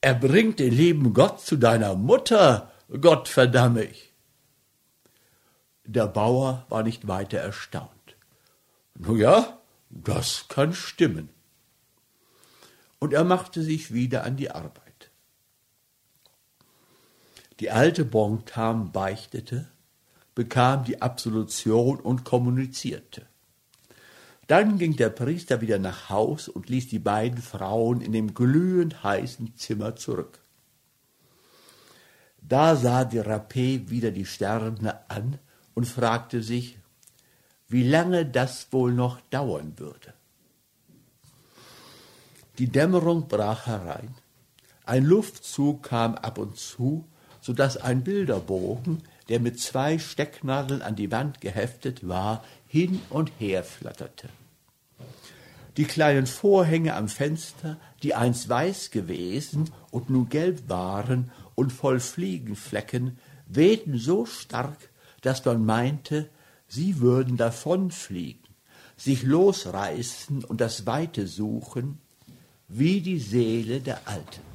er 0.00 0.14
bringt 0.14 0.60
den 0.60 0.72
lieben 0.72 1.12
Gott 1.12 1.40
zu 1.40 1.56
deiner 1.56 1.96
Mutter, 1.96 2.70
Gott 3.00 3.26
verdamme 3.26 3.82
ich. 3.82 4.12
Der 5.82 6.06
Bauer 6.06 6.64
war 6.68 6.84
nicht 6.84 7.08
weiter 7.08 7.38
erstaunt. 7.38 8.16
Nu 8.94 9.16
ja, 9.16 9.58
das 9.90 10.46
kann 10.48 10.72
stimmen. 10.72 11.30
Und 13.00 13.12
er 13.12 13.24
machte 13.24 13.64
sich 13.64 13.92
wieder 13.92 14.22
an 14.22 14.36
die 14.36 14.52
Arbeit. 14.52 14.87
Die 17.60 17.70
alte 17.70 18.04
Bontam 18.04 18.92
beichtete, 18.92 19.68
bekam 20.34 20.84
die 20.84 21.02
Absolution 21.02 21.98
und 21.98 22.24
kommunizierte. 22.24 23.26
Dann 24.46 24.78
ging 24.78 24.96
der 24.96 25.10
Priester 25.10 25.60
wieder 25.60 25.78
nach 25.78 26.08
Haus 26.08 26.48
und 26.48 26.68
ließ 26.68 26.88
die 26.88 27.00
beiden 27.00 27.42
Frauen 27.42 28.00
in 28.00 28.12
dem 28.12 28.34
glühend 28.34 29.02
heißen 29.02 29.56
Zimmer 29.56 29.96
zurück. 29.96 30.40
Da 32.40 32.76
sah 32.76 33.04
die 33.04 33.20
Rapé 33.20 33.90
wieder 33.90 34.10
die 34.10 34.24
Sterne 34.24 35.10
an 35.10 35.38
und 35.74 35.86
fragte 35.86 36.42
sich, 36.42 36.78
wie 37.68 37.86
lange 37.86 38.24
das 38.24 38.68
wohl 38.70 38.94
noch 38.94 39.20
dauern 39.30 39.74
würde. 39.76 40.14
Die 42.58 42.68
Dämmerung 42.68 43.28
brach 43.28 43.66
herein. 43.66 44.14
Ein 44.86 45.04
Luftzug 45.04 45.82
kam 45.82 46.14
ab 46.14 46.38
und 46.38 46.56
zu, 46.56 47.04
so 47.48 47.54
dass 47.54 47.78
ein 47.78 48.04
Bilderbogen, 48.04 49.00
der 49.30 49.40
mit 49.40 49.58
zwei 49.58 49.98
Stecknadeln 49.98 50.82
an 50.82 50.96
die 50.96 51.10
Wand 51.10 51.40
geheftet 51.40 52.06
war, 52.06 52.44
hin 52.66 53.00
und 53.08 53.32
her 53.38 53.64
flatterte. 53.64 54.28
Die 55.78 55.86
kleinen 55.86 56.26
Vorhänge 56.26 56.94
am 56.94 57.08
Fenster, 57.08 57.78
die 58.02 58.14
einst 58.14 58.50
weiß 58.50 58.90
gewesen 58.90 59.70
und 59.90 60.10
nun 60.10 60.28
gelb 60.28 60.68
waren 60.68 61.32
und 61.54 61.72
voll 61.72 62.00
Fliegenflecken, 62.00 63.16
wehten 63.46 63.96
so 63.96 64.26
stark, 64.26 64.90
dass 65.22 65.42
man 65.46 65.64
meinte, 65.64 66.28
sie 66.66 67.00
würden 67.00 67.38
davonfliegen, 67.38 68.44
sich 68.98 69.22
losreißen 69.22 70.44
und 70.44 70.60
das 70.60 70.84
Weite 70.84 71.26
suchen, 71.26 71.98
wie 72.68 73.00
die 73.00 73.18
Seele 73.18 73.80
der 73.80 74.06
Alten. 74.06 74.47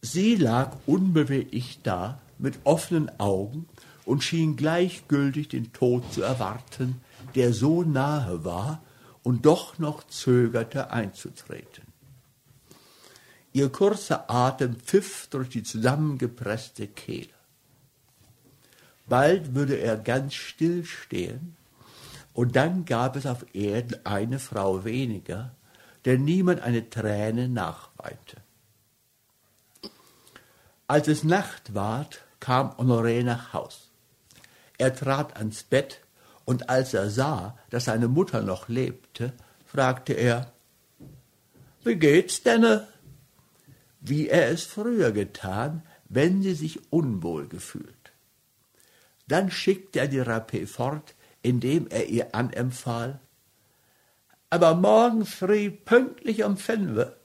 Sie 0.00 0.36
lag 0.36 0.76
unbeweglich 0.86 1.80
da, 1.82 2.20
mit 2.38 2.60
offenen 2.64 3.10
Augen 3.18 3.68
und 4.04 4.22
schien 4.22 4.56
gleichgültig 4.56 5.48
den 5.48 5.72
Tod 5.72 6.12
zu 6.12 6.22
erwarten, 6.22 7.00
der 7.34 7.52
so 7.52 7.82
nahe 7.82 8.44
war 8.44 8.80
und 9.22 9.44
doch 9.44 9.78
noch 9.78 10.06
zögerte 10.06 10.90
einzutreten. 10.92 11.84
Ihr 13.52 13.70
kurzer 13.70 14.30
Atem 14.30 14.76
pfiff 14.76 15.26
durch 15.30 15.48
die 15.48 15.62
zusammengepresste 15.62 16.86
Kehle. 16.86 17.28
Bald 19.08 19.54
würde 19.54 19.76
er 19.78 19.96
ganz 19.96 20.34
still 20.34 20.84
stehen, 20.84 21.56
und 22.34 22.54
dann 22.54 22.84
gab 22.84 23.16
es 23.16 23.26
auf 23.26 23.52
Erden 23.52 24.06
eine 24.06 24.38
Frau 24.38 24.84
weniger, 24.84 25.50
der 26.04 26.18
niemand 26.18 26.60
eine 26.60 26.88
Träne 26.88 27.48
nachweinte. 27.48 28.36
Als 30.88 31.06
es 31.06 31.22
Nacht 31.22 31.74
ward, 31.74 32.24
kam 32.40 32.70
Honoré 32.78 33.22
nach 33.22 33.52
Haus. 33.52 33.90
Er 34.78 34.94
trat 34.94 35.36
ans 35.36 35.62
Bett, 35.62 36.00
und 36.46 36.70
als 36.70 36.94
er 36.94 37.10
sah, 37.10 37.58
dass 37.68 37.84
seine 37.84 38.08
Mutter 38.08 38.40
noch 38.40 38.68
lebte, 38.68 39.34
fragte 39.66 40.14
er, 40.14 40.50
Wie 41.84 41.96
geht's 41.96 42.42
denn? 42.42 42.80
Wie 44.00 44.28
er 44.28 44.48
es 44.48 44.64
früher 44.64 45.12
getan, 45.12 45.82
wenn 46.08 46.40
sie 46.42 46.54
sich 46.54 46.90
unwohl 46.90 47.48
gefühlt. 47.48 48.12
Dann 49.26 49.50
schickte 49.50 50.00
er 50.00 50.08
die 50.08 50.22
Rapé 50.22 50.66
fort, 50.66 51.14
indem 51.42 51.86
er 51.88 52.06
ihr 52.06 52.34
anempfahl, 52.34 53.20
aber 54.48 54.74
morgen 54.74 55.26
früh 55.26 55.70
pünktlich 55.70 56.44
um 56.44 56.56
fünfe. 56.56 57.18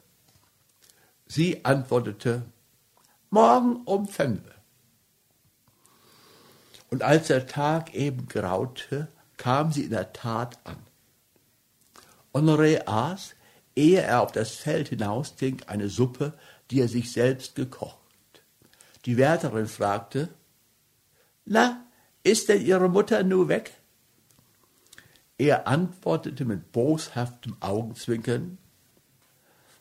Sie 1.28 1.64
antwortete, 1.64 2.44
morgen 3.34 3.78
um 3.86 4.08
fünfe. 4.08 4.54
Und 6.92 7.02
als 7.02 7.28
der 7.28 7.48
Tag 7.48 7.96
eben 7.96 8.28
graute, 8.28 9.08
kam 9.38 9.72
sie 9.72 9.86
in 9.86 9.90
der 9.90 10.14
Tat 10.14 10.60
an. 10.64 10.78
Honoré 12.34 12.86
aß, 12.86 13.34
ehe 13.76 14.02
er 14.02 14.22
auf 14.22 14.32
das 14.32 14.52
Feld 14.52 14.90
hinausging, 14.90 15.64
eine 15.66 15.90
Suppe, 15.90 16.38
die 16.70 16.80
er 16.80 16.88
sich 16.88 17.12
selbst 17.12 17.56
gekocht. 17.56 17.98
Die 19.06 19.18
Wärterin 19.18 19.68
fragte, 19.68 20.30
Na, 21.46 21.84
ist 22.22 22.50
denn 22.50 22.64
Ihre 22.64 22.88
Mutter 22.88 23.24
nu 23.24 23.48
weg? 23.48 23.74
Er 25.40 25.68
antwortete 25.68 26.46
mit 26.46 26.72
boshaftem 26.72 27.58
Augenzwinkern, 27.60 28.60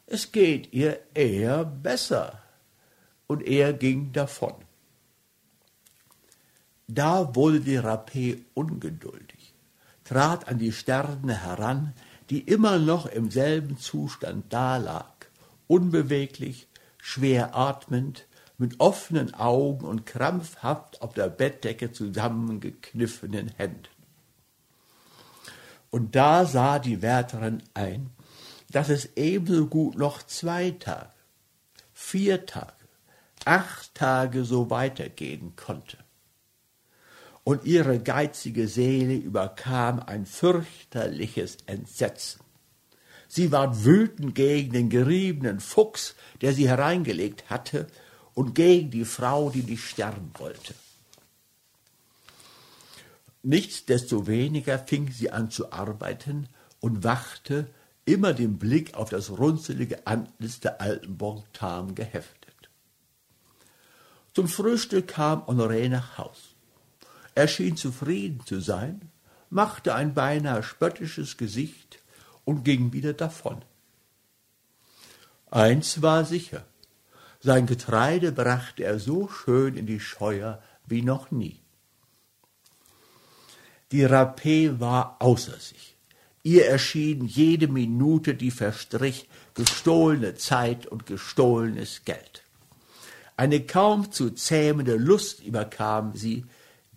es 0.07 0.33
geht 0.33 0.73
ihr 0.73 0.99
eher 1.15 1.65
besser. 1.65 2.42
Und 3.33 3.41
er 3.47 3.73
ging 3.73 4.13
davon. 4.13 4.53
Da 6.87 7.35
wurde 7.35 7.61
die 7.61 7.79
Rapé 7.79 8.43
ungeduldig, 8.53 9.55
trat 10.05 10.49
an 10.49 10.59
die 10.59 10.71
Sterne 10.71 11.43
heran, 11.43 11.95
die 12.29 12.41
immer 12.41 12.79
noch 12.79 13.07
im 13.07 13.31
selben 13.31 13.79
Zustand 13.79 14.53
dalag, 14.53 15.31
unbeweglich, 15.67 16.69
schwer 16.99 17.57
atmend, 17.57 18.27
mit 18.59 18.81
offenen 18.81 19.33
Augen 19.33 19.87
und 19.87 20.05
krampfhaft 20.05 21.01
auf 21.01 21.15
der 21.15 21.31
Bettdecke 21.31 21.91
zusammengekniffenen 21.91 23.49
Händen. 23.57 23.89
Und 25.91 26.17
da 26.17 26.45
sah 26.45 26.79
die 26.79 27.01
Wärterin 27.01 27.63
ein, 27.73 28.11
dass 28.71 28.91
es 28.91 29.17
ebenso 29.17 29.69
gut 29.69 29.97
noch 29.97 30.23
zwei 30.23 30.73
Tage, 30.73 31.09
vier 31.95 32.45
Tage, 32.45 32.82
acht 33.45 33.95
Tage 33.95 34.45
so 34.45 34.71
weitergehen 34.71 35.55
konnte. 35.57 35.99
Und 37.45 37.65
ihre 37.65 37.99
geizige 37.99 38.69
Seele 38.69 39.15
überkam 39.15 40.01
ein 40.01 40.27
fürchterliches 40.27 41.59
Entsetzen. 41.67 42.41
Sie 43.29 43.51
ward 43.51 43.85
wütend 43.85 44.35
gegen 44.35 44.73
den 44.73 44.91
geriebenen 44.91 45.59
Fuchs, 45.59 46.15
der 46.41 46.53
sie 46.53 46.69
hereingelegt 46.69 47.51
hatte, 47.51 47.87
und 48.35 48.55
gegen 48.55 48.91
die 48.91 49.05
Frau, 49.05 49.51
die 49.51 49.63
nicht 49.63 49.85
sterben 49.85 50.31
wollte. 50.39 50.75
Nichtsdestoweniger 53.43 54.79
fing 54.79 55.11
sie 55.11 55.31
an 55.31 55.51
zu 55.51 55.73
arbeiten 55.73 56.49
und 56.81 57.05
wachte, 57.05 57.69
immer 58.05 58.35
den 58.35 58.59
Blick 58.59 58.95
auf 58.95 59.11
das 59.11 59.31
runzelige 59.31 60.07
Antlitz 60.07 60.61
der 60.61 60.81
alten 60.81 61.17
Bontam 61.17 61.95
geheftet. 61.95 62.42
Zum 64.35 64.49
Frühstück 64.49 65.09
kam 65.09 65.43
Honoré 65.43 65.89
nach 65.89 66.19
Haus. 66.19 66.55
Er 67.35 67.49
schien 67.49 67.77
zufrieden 67.77 68.41
zu 68.47 68.61
sein, 68.61 69.11
machte 69.51 69.95
ein 69.95 70.15
beinahe 70.15 70.63
spöttisches 70.63 71.37
Gesicht 71.37 72.03
und 72.45 72.65
ging 72.65 72.93
wieder 72.93 73.13
davon. 73.13 73.63
Eins 75.51 76.01
war 76.01 76.25
sicher, 76.25 76.65
sein 77.41 77.67
Getreide 77.67 78.33
brachte 78.33 78.85
er 78.85 78.99
so 78.99 79.29
schön 79.29 79.77
in 79.77 79.87
die 79.87 80.01
Scheuer 80.01 80.63
wie 80.87 81.03
noch 81.03 81.31
nie. 81.31 81.61
Die 83.91 84.07
Rapé 84.07 84.81
war 84.81 85.17
außer 85.19 85.59
sich. 85.59 85.97
Ihr 86.43 86.67
erschien 86.67 87.27
jede 87.27 87.69
Minute, 87.69 88.35
die 88.35 88.51
verstrich, 88.51 89.29
gestohlene 89.55 90.35
Zeit 90.37 90.87
und 90.87 91.05
gestohlenes 91.05 92.05
Geld. 92.05 92.42
Eine 93.37 93.61
kaum 93.61 94.13
zu 94.13 94.31
zähmende 94.31 94.97
Lust 94.97 95.43
überkam 95.43 96.15
sie, 96.15 96.45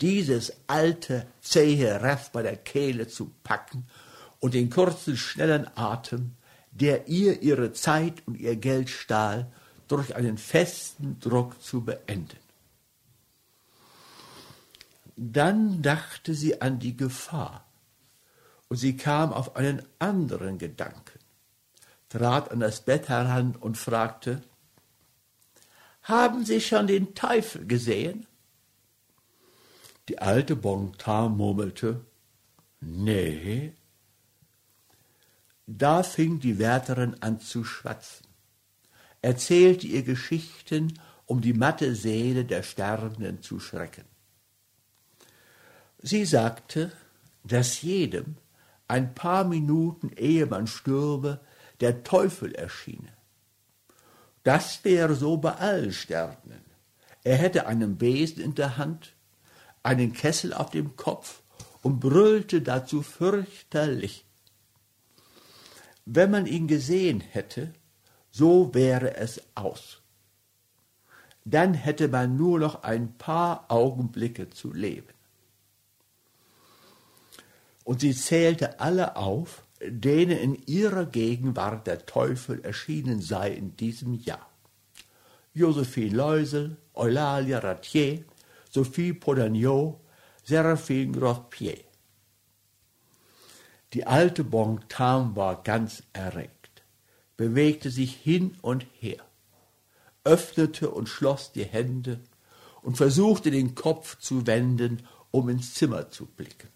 dieses 0.02 0.54
alte, 0.68 1.26
zähe 1.42 2.02
Raff 2.02 2.32
bei 2.32 2.42
der 2.42 2.58
Kehle 2.58 3.08
zu 3.08 3.32
packen 3.44 3.88
und 4.40 4.54
den 4.54 4.70
kurzen, 4.70 5.16
schnellen 5.16 5.68
Atem, 5.76 6.36
der 6.72 7.08
ihr 7.08 7.42
ihre 7.42 7.72
Zeit 7.72 8.22
und 8.26 8.38
ihr 8.38 8.58
Geld 8.58 8.90
stahl, 8.90 9.52
durch 9.88 10.16
einen 10.16 10.38
festen 10.38 11.20
Druck 11.20 11.62
zu 11.62 11.82
beenden. 11.82 12.40
Dann 15.16 15.82
dachte 15.82 16.34
sie 16.34 16.62
an 16.62 16.80
die 16.80 16.98
Gefahr 16.98 17.66
und 18.68 18.78
sie 18.78 18.98
kam 18.98 19.32
auf 19.32 19.56
einen 19.56 19.82
anderen 20.00 20.58
Gedanken, 20.58 21.20
trat 22.10 22.52
an 22.52 22.60
das 22.60 22.82
Bett 22.82 23.08
heran 23.08 23.56
und 23.56 23.78
fragte, 23.78 24.42
haben 26.06 26.46
Sie 26.46 26.62
schon 26.62 26.86
den 26.86 27.16
Teufel 27.16 27.66
gesehen? 27.66 28.28
Die 30.08 30.20
alte 30.20 30.56
Bontemps 30.56 31.36
murmelte, 31.36 32.06
nee. 32.80 33.74
Da 35.66 36.04
fing 36.04 36.40
die 36.40 36.60
Wärterin 36.60 37.16
an 37.22 37.40
zu 37.40 37.64
schwatzen, 37.64 38.28
erzählte 39.24 39.88
ihr 39.88 40.04
Geschichten, 40.04 41.00
um 41.26 41.42
die 41.42 41.54
matte 41.54 41.96
Seele 41.96 42.46
der 42.46 42.62
Sterbenden 42.62 43.42
zu 43.42 43.60
schrecken. 43.60 44.06
Sie 45.98 46.24
sagte, 46.26 46.92
dass 47.44 47.82
jedem, 47.82 48.38
ein 48.88 49.16
paar 49.16 49.44
Minuten 49.44 50.12
ehe 50.16 50.46
man 50.46 50.68
stürbe, 50.68 51.42
der 51.80 52.04
Teufel 52.04 52.54
erschiene. 52.54 53.15
Das 54.46 54.86
wäre 54.86 55.16
so 55.16 55.38
bei 55.38 55.54
allen 55.56 55.92
Sterbenden. 55.92 56.62
Er 57.24 57.36
hätte 57.36 57.66
einen 57.66 57.98
Besen 57.98 58.44
in 58.44 58.54
der 58.54 58.78
Hand, 58.78 59.16
einen 59.82 60.14
Kessel 60.14 60.54
auf 60.54 60.70
dem 60.70 60.96
Kopf 60.96 61.42
und 61.82 62.00
brüllte 62.00 62.62
dazu 62.62 63.02
fürchterlich. 63.02 64.24
Wenn 66.06 66.30
man 66.30 66.46
ihn 66.46 66.68
gesehen 66.68 67.22
hätte, 67.22 67.74
so 68.30 68.72
wäre 68.76 69.18
es 69.18 69.42
aus. 69.56 70.04
Dann 71.44 71.74
hätte 71.74 72.08
man 72.08 72.38
nur 72.38 72.60
noch 72.60 72.84
ein 72.84 73.18
paar 73.18 73.66
Augenblicke 73.70 74.52
zu 74.52 74.72
leben. 74.72 75.14
Und 77.84 78.02
sie 78.02 78.14
zählte 78.14 78.80
alle 78.80 79.16
auf, 79.16 79.65
denen 79.82 80.38
in 80.38 80.56
ihrer 80.66 81.06
Gegenwart 81.06 81.88
der 81.88 82.06
Teufel 82.06 82.62
erschienen 82.64 83.22
sei 83.22 83.52
in 83.52 83.76
diesem 83.76 84.14
Jahr. 84.14 84.50
Josephine 85.54 86.16
Leusel, 86.16 86.78
Eulalia 86.94 87.60
Ratier, 87.60 88.24
Sophie 88.70 89.14
Podagnot, 89.14 90.00
Seraphine 90.44 91.12
Grospier. 91.12 91.78
Die 93.94 94.06
alte 94.06 94.44
Bontam 94.44 95.36
war 95.36 95.64
ganz 95.64 96.04
erregt, 96.12 96.84
bewegte 97.38 97.90
sich 97.90 98.16
hin 98.16 98.58
und 98.62 98.86
her, 99.00 99.24
öffnete 100.24 100.90
und 100.90 101.08
schloss 101.08 101.54
die 101.54 101.64
Hände 101.64 102.20
und 102.82 102.98
versuchte 102.98 103.52
den 103.52 103.74
Kopf 103.74 104.20
zu 104.20 104.46
wenden, 104.46 105.08
um 105.32 105.48
ins 105.50 105.74
Zimmer 105.74 106.12
zu 106.12 106.26
blicken. 106.26 106.75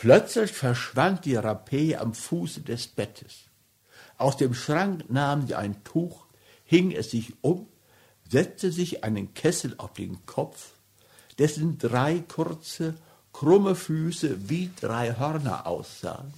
Plötzlich 0.00 0.52
verschwand 0.52 1.26
die 1.26 1.36
Rapée 1.36 1.94
am 1.98 2.14
Fuße 2.14 2.62
des 2.62 2.86
Bettes. 2.86 3.50
Aus 4.16 4.38
dem 4.38 4.54
Schrank 4.54 5.10
nahm 5.10 5.46
sie 5.46 5.54
ein 5.54 5.84
Tuch, 5.84 6.24
hing 6.64 6.90
es 6.90 7.10
sich 7.10 7.34
um, 7.42 7.68
setzte 8.26 8.72
sich 8.72 9.04
einen 9.04 9.34
Kessel 9.34 9.74
auf 9.76 9.92
den 9.92 10.24
Kopf, 10.24 10.72
dessen 11.38 11.76
drei 11.76 12.20
kurze, 12.20 12.94
krumme 13.34 13.74
Füße 13.74 14.48
wie 14.48 14.70
drei 14.80 15.18
Hörner 15.18 15.66
aussahen, 15.66 16.32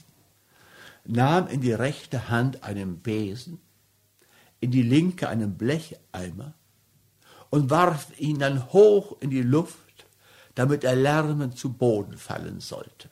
nahm 1.05 1.46
in 1.46 1.61
die 1.61 1.72
rechte 1.72 2.29
Hand 2.29 2.64
einen 2.64 2.98
Besen, 2.98 3.61
in 4.59 4.72
die 4.72 4.83
linke 4.83 5.29
einen 5.29 5.57
Blecheimer 5.57 6.55
und 7.48 7.70
warf 7.70 8.09
ihn 8.18 8.40
dann 8.40 8.72
hoch 8.72 9.18
in 9.20 9.31
die 9.31 9.42
Luft, 9.42 10.05
damit 10.57 10.83
er 10.83 10.96
lärmend 10.96 11.57
zu 11.57 11.72
Boden 11.72 12.18
fallen 12.18 12.59
sollte. 12.59 13.09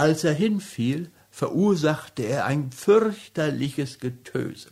Als 0.00 0.24
er 0.24 0.32
hinfiel, 0.32 1.10
verursachte 1.30 2.22
er 2.22 2.46
ein 2.46 2.72
fürchterliches 2.72 3.98
Getöse. 3.98 4.70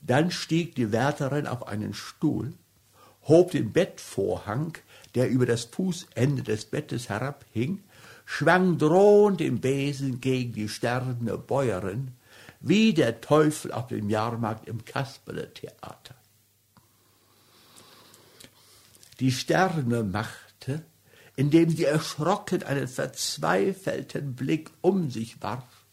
Dann 0.00 0.30
stieg 0.30 0.74
die 0.76 0.92
Wärterin 0.92 1.46
auf 1.46 1.66
einen 1.66 1.92
Stuhl, 1.92 2.54
hob 3.28 3.50
den 3.50 3.70
Bettvorhang, 3.70 4.78
der 5.14 5.28
über 5.28 5.44
das 5.44 5.64
Fußende 5.64 6.42
des 6.42 6.64
Bettes 6.64 7.10
herabhing, 7.10 7.84
schwang 8.24 8.78
drohend 8.78 9.40
den 9.40 9.60
Besen 9.60 10.22
gegen 10.22 10.54
die 10.54 10.70
sterbende 10.70 11.36
Bäuerin, 11.36 12.12
wie 12.60 12.94
der 12.94 13.20
Teufel 13.20 13.72
auf 13.72 13.88
dem 13.88 14.08
Jahrmarkt 14.08 14.66
im 14.68 14.86
Kasperletheater. 14.86 16.14
Die 19.20 19.32
Sterne 19.32 20.02
machte, 20.02 20.51
indem 21.36 21.70
sie 21.70 21.84
erschrocken 21.84 22.62
einen 22.62 22.88
verzweifelten 22.88 24.34
Blick 24.34 24.70
um 24.80 25.10
sich 25.10 25.40
warf, 25.42 25.86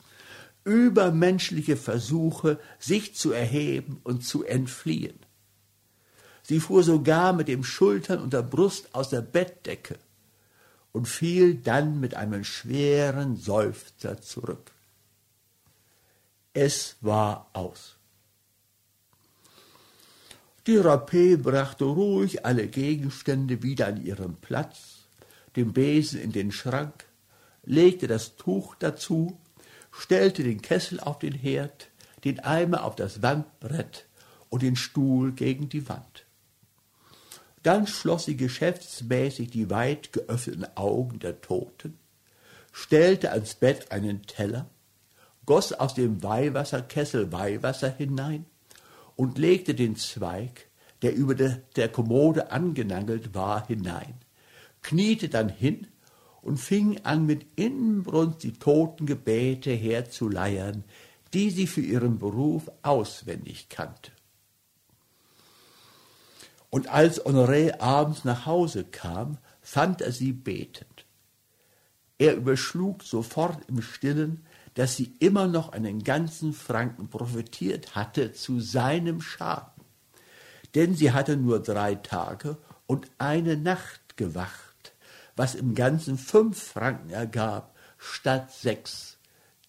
übermenschliche 0.63 1.77
Versuche, 1.77 2.59
sich 2.77 3.15
zu 3.15 3.31
erheben 3.31 4.01
und 4.03 4.25
zu 4.25 4.43
entfliehen. 4.43 5.17
Sie 6.43 6.59
fuhr 6.59 6.83
sogar 6.83 7.33
mit 7.33 7.47
den 7.47 7.63
Schultern 7.63 8.19
und 8.19 8.33
der 8.33 8.41
Brust 8.41 8.93
aus 8.93 9.09
der 9.09 9.21
Bettdecke 9.21 9.97
und 10.91 11.07
fiel 11.07 11.55
dann 11.55 11.99
mit 11.99 12.15
einem 12.15 12.43
schweren 12.43 13.35
Seufzer 13.35 14.21
zurück. 14.21 14.71
Es 16.53 16.97
war 17.01 17.49
aus. 17.53 17.95
Die 20.67 20.77
Rapé 20.77 21.37
brachte 21.37 21.85
ruhig 21.85 22.45
alle 22.45 22.67
Gegenstände 22.67 23.63
wieder 23.63 23.87
an 23.87 24.03
ihren 24.03 24.35
Platz 24.35 24.98
den 25.55 25.73
Besen 25.73 26.19
in 26.19 26.31
den 26.31 26.51
Schrank, 26.51 27.05
legte 27.63 28.07
das 28.07 28.35
Tuch 28.35 28.75
dazu, 28.75 29.39
stellte 29.91 30.43
den 30.43 30.61
Kessel 30.61 30.99
auf 30.99 31.19
den 31.19 31.33
Herd, 31.33 31.89
den 32.23 32.39
Eimer 32.39 32.83
auf 32.83 32.95
das 32.95 33.21
Wandbrett 33.21 34.05
und 34.49 34.61
den 34.61 34.75
Stuhl 34.75 35.31
gegen 35.31 35.69
die 35.69 35.87
Wand. 35.89 36.25
Dann 37.63 37.87
schloss 37.87 38.25
sie 38.25 38.37
geschäftsmäßig 38.37 39.49
die 39.49 39.69
weit 39.69 40.13
geöffneten 40.13 40.65
Augen 40.75 41.19
der 41.19 41.41
Toten, 41.41 41.97
stellte 42.71 43.31
ans 43.31 43.55
Bett 43.55 43.91
einen 43.91 44.23
Teller, 44.23 44.69
goss 45.45 45.73
aus 45.73 45.93
dem 45.93 46.23
Weihwasserkessel 46.23 47.31
Weihwasser 47.31 47.89
hinein 47.89 48.45
und 49.15 49.37
legte 49.37 49.75
den 49.75 49.95
Zweig, 49.95 50.67
der 51.01 51.15
über 51.15 51.35
der 51.35 51.89
Kommode 51.89 52.51
angenagelt 52.51 53.33
war, 53.33 53.67
hinein 53.67 54.15
kniete 54.81 55.29
dann 55.29 55.49
hin 55.49 55.87
und 56.41 56.57
fing 56.57 56.99
an 57.03 57.25
mit 57.25 57.45
Inbrunst 57.55 58.43
die 58.43 58.53
Totengebete 58.53 59.71
herzuleiern, 59.71 60.83
die 61.33 61.49
sie 61.49 61.67
für 61.67 61.81
ihren 61.81 62.17
Beruf 62.17 62.71
auswendig 62.81 63.69
kannte. 63.69 64.11
Und 66.69 66.87
als 66.87 67.23
Honoré 67.25 67.79
abends 67.79 68.25
nach 68.25 68.45
Hause 68.45 68.83
kam, 68.83 69.37
fand 69.61 70.01
er 70.01 70.11
sie 70.11 70.33
betend. 70.33 71.05
Er 72.17 72.35
überschlug 72.35 73.03
sofort 73.03 73.59
im 73.67 73.81
Stillen, 73.81 74.45
dass 74.75 74.95
sie 74.95 75.13
immer 75.19 75.47
noch 75.47 75.71
einen 75.71 76.03
ganzen 76.03 76.53
Franken 76.53 77.09
profitiert 77.09 77.95
hatte 77.95 78.33
zu 78.33 78.59
seinem 78.59 79.21
Schaden. 79.21 79.83
Denn 80.75 80.95
sie 80.95 81.11
hatte 81.11 81.37
nur 81.37 81.59
drei 81.59 81.95
Tage 81.95 82.57
und 82.85 83.09
eine 83.17 83.57
Nacht 83.57 84.15
gewacht 84.15 84.68
was 85.39 85.55
im 85.55 85.73
Ganzen 85.73 86.17
fünf 86.17 86.61
Franken 86.61 87.11
ergab, 87.11 87.73
statt 87.97 88.51
sechs, 88.51 89.17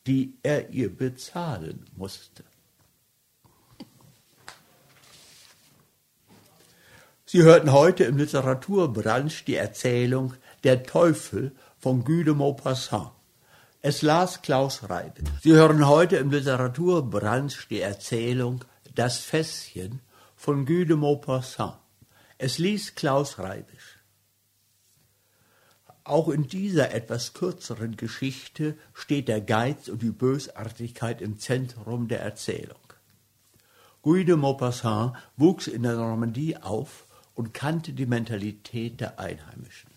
die 0.04 0.36
er 0.42 0.70
ihr 0.70 0.92
bezahlen 0.92 1.86
musste. 1.96 2.42
Sie 7.24 7.44
hörten 7.44 7.70
heute 7.70 8.02
im 8.02 8.16
Literaturbranche 8.16 9.44
die 9.44 9.54
Erzählung 9.54 10.34
Der 10.64 10.82
Teufel 10.82 11.52
von 11.78 12.02
Guy 12.02 12.24
de 12.24 12.34
Maupassant. 12.34 13.12
Es 13.80 14.02
las 14.02 14.42
Klaus 14.42 14.90
Reibe. 14.90 15.22
Sie 15.40 15.52
hören 15.52 15.86
heute 15.86 16.16
im 16.16 16.32
Literaturbranche 16.32 17.68
die 17.70 17.80
Erzählung 17.80 18.64
Das 18.96 19.18
Fässchen 19.18 20.00
von 20.34 20.66
Guy 20.66 20.84
de 20.84 20.96
Maupassant. 20.96 21.76
Es 22.38 22.58
liest 22.58 22.96
Klaus 22.96 23.38
Reibisch. 23.38 23.89
Auch 26.04 26.28
in 26.28 26.48
dieser 26.48 26.92
etwas 26.92 27.34
kürzeren 27.34 27.96
Geschichte 27.96 28.76
steht 28.94 29.28
der 29.28 29.40
Geiz 29.40 29.88
und 29.88 30.02
die 30.02 30.10
Bösartigkeit 30.10 31.20
im 31.20 31.38
Zentrum 31.38 32.08
der 32.08 32.20
Erzählung. 32.20 32.78
Guy 34.02 34.24
de 34.24 34.36
Maupassant 34.36 35.14
wuchs 35.36 35.66
in 35.66 35.82
der 35.82 35.96
Normandie 35.96 36.56
auf 36.56 37.06
und 37.34 37.52
kannte 37.52 37.92
die 37.92 38.06
Mentalität 38.06 39.00
der 39.00 39.18
Einheimischen. 39.18 39.90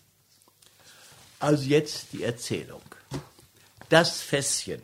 Also 1.40 1.64
jetzt 1.64 2.12
die 2.12 2.22
Erzählung. 2.22 2.82
Das 3.88 4.20
Fässchen. 4.20 4.82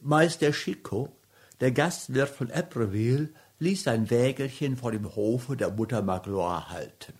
Meister 0.00 0.52
Chico, 0.52 1.14
der 1.60 1.72
Gastwirt 1.72 2.30
von 2.30 2.50
Ebreville, 2.50 3.30
ließ 3.58 3.84
sein 3.84 4.08
Wägelchen 4.10 4.76
vor 4.76 4.92
dem 4.92 5.14
Hofe 5.14 5.56
der 5.56 5.70
Mutter 5.70 6.02
Magloire 6.02 6.70
halten. 6.70 7.14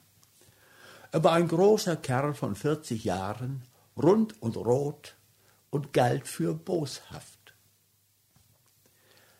Er 1.16 1.24
war 1.24 1.32
ein 1.32 1.48
großer 1.48 1.96
Kerl 1.96 2.34
von 2.34 2.54
40 2.54 3.04
Jahren, 3.04 3.62
rund 3.96 4.34
und 4.42 4.54
rot 4.58 5.16
und 5.70 5.94
galt 5.94 6.28
für 6.28 6.52
boshaft. 6.52 7.54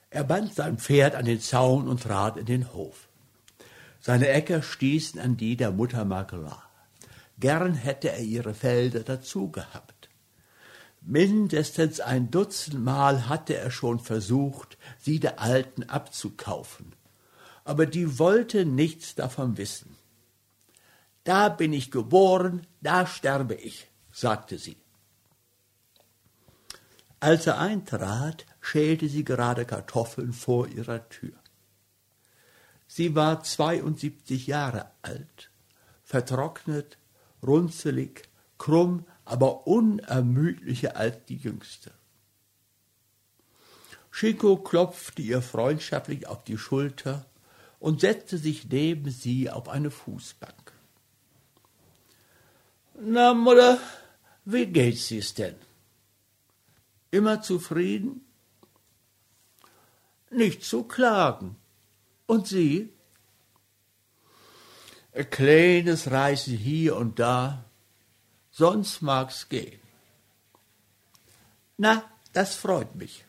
Er 0.08 0.24
band 0.24 0.54
sein 0.54 0.78
Pferd 0.78 1.14
an 1.14 1.26
den 1.26 1.38
Zaun 1.38 1.86
und 1.86 2.04
trat 2.04 2.38
in 2.38 2.46
den 2.46 2.72
Hof. 2.72 3.08
Seine 4.00 4.28
Äcker 4.28 4.62
stießen 4.62 5.20
an 5.20 5.36
die 5.36 5.54
der 5.54 5.70
Mutter 5.70 6.06
Magloire. 6.06 6.62
Gern 7.38 7.74
hätte 7.74 8.10
er 8.10 8.20
ihre 8.20 8.54
Felder 8.54 9.00
dazu 9.00 9.50
gehabt. 9.50 10.08
Mindestens 11.02 12.00
ein 12.00 12.30
Dutzend 12.30 12.82
Mal 12.82 13.28
hatte 13.28 13.54
er 13.54 13.70
schon 13.70 14.00
versucht, 14.00 14.78
sie 14.98 15.20
der 15.20 15.42
Alten 15.42 15.82
abzukaufen. 15.82 16.94
Aber 17.64 17.84
die 17.84 18.18
wollte 18.18 18.64
nichts 18.64 19.14
davon 19.14 19.58
wissen. 19.58 19.95
Da 21.26 21.48
bin 21.48 21.72
ich 21.72 21.90
geboren, 21.90 22.68
da 22.80 23.04
sterbe 23.04 23.56
ich, 23.56 23.88
sagte 24.12 24.58
sie. 24.58 24.76
Als 27.18 27.48
er 27.48 27.58
eintrat, 27.58 28.46
schälte 28.60 29.08
sie 29.08 29.24
gerade 29.24 29.64
Kartoffeln 29.64 30.32
vor 30.32 30.68
ihrer 30.68 31.08
Tür. 31.08 31.32
Sie 32.86 33.16
war 33.16 33.42
72 33.42 34.46
Jahre 34.46 34.92
alt, 35.02 35.50
vertrocknet, 36.04 36.96
runzelig, 37.42 38.28
krumm, 38.56 39.04
aber 39.24 39.66
unermüdlicher 39.66 40.96
als 40.96 41.24
die 41.24 41.38
Jüngste. 41.38 41.90
Chico 44.12 44.58
klopfte 44.58 45.22
ihr 45.22 45.42
freundschaftlich 45.42 46.28
auf 46.28 46.44
die 46.44 46.56
Schulter 46.56 47.26
und 47.80 48.00
setzte 48.00 48.38
sich 48.38 48.70
neben 48.70 49.10
sie 49.10 49.50
auf 49.50 49.68
eine 49.68 49.90
Fußbank. 49.90 50.65
Na, 52.98 53.34
Mutter, 53.34 53.78
wie 54.44 54.66
geht's 54.66 55.08
dies 55.08 55.34
denn? 55.34 55.56
Immer 57.10 57.42
zufrieden? 57.42 58.22
Nicht 60.30 60.64
zu 60.64 60.84
klagen. 60.84 61.56
Und 62.26 62.46
Sie? 62.46 62.92
Ein 65.12 65.30
kleines 65.30 66.10
Reisen 66.10 66.56
hier 66.56 66.96
und 66.96 67.18
da, 67.18 67.64
sonst 68.50 69.00
mag's 69.00 69.48
gehen. 69.48 69.80
Na, 71.78 72.04
das 72.32 72.54
freut 72.54 72.94
mich. 72.94 73.24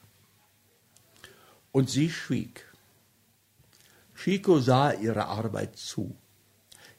Und 1.72 1.90
sie 1.90 2.10
schwieg. 2.10 2.66
Chico 4.16 4.60
sah 4.60 4.92
ihrer 4.92 5.28
Arbeit 5.28 5.78
zu. 5.78 6.16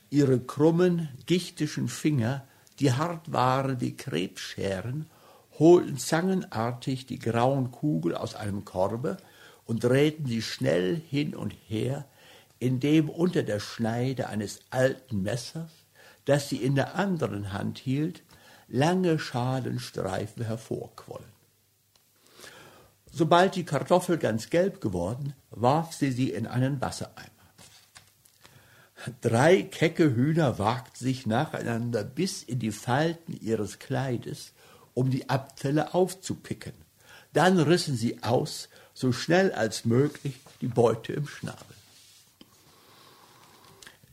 Ihre 0.08 0.40
krummen, 0.40 1.08
gichtischen 1.26 1.88
Finger, 1.88 2.46
die 2.80 2.92
hart 2.92 3.32
waren 3.32 3.80
wie 3.80 3.96
Krebsscheren, 3.96 5.06
holten 5.58 5.98
zangenartig 5.98 7.06
die 7.06 7.18
grauen 7.18 7.70
Kugel 7.72 8.14
aus 8.14 8.34
einem 8.34 8.64
Korbe 8.64 9.16
und 9.64 9.84
drehten 9.84 10.26
sie 10.26 10.42
schnell 10.42 10.96
hin 10.96 11.34
und 11.34 11.54
her, 11.66 12.06
indem 12.58 13.08
unter 13.08 13.42
der 13.42 13.60
Schneide 13.60 14.28
eines 14.28 14.60
alten 14.70 15.22
Messers, 15.22 15.70
das 16.24 16.48
sie 16.48 16.56
in 16.56 16.74
der 16.74 16.94
anderen 16.94 17.52
Hand 17.52 17.78
hielt, 17.78 18.22
lange 18.68 19.18
Schalenstreifen 19.18 20.44
hervorquollen. 20.44 21.38
Sobald 23.10 23.56
die 23.56 23.64
Kartoffel 23.64 24.18
ganz 24.18 24.50
gelb 24.50 24.80
geworden, 24.80 25.34
warf 25.50 25.92
sie 25.92 26.12
sie 26.12 26.30
in 26.30 26.46
einen 26.46 26.80
Wassereimer. 26.80 27.37
Drei 29.20 29.62
kecke 29.62 30.14
Hühner 30.14 30.58
wagten 30.58 31.04
sich 31.04 31.26
nacheinander 31.26 32.04
bis 32.04 32.42
in 32.42 32.58
die 32.58 32.72
Falten 32.72 33.38
ihres 33.40 33.78
Kleides, 33.78 34.52
um 34.94 35.10
die 35.10 35.28
Abfälle 35.28 35.94
aufzupicken. 35.94 36.72
Dann 37.32 37.58
rissen 37.58 37.96
sie 37.96 38.22
aus 38.22 38.68
so 38.94 39.12
schnell 39.12 39.52
als 39.52 39.84
möglich 39.84 40.34
die 40.60 40.66
Beute 40.66 41.12
im 41.12 41.28
Schnabel. 41.28 41.76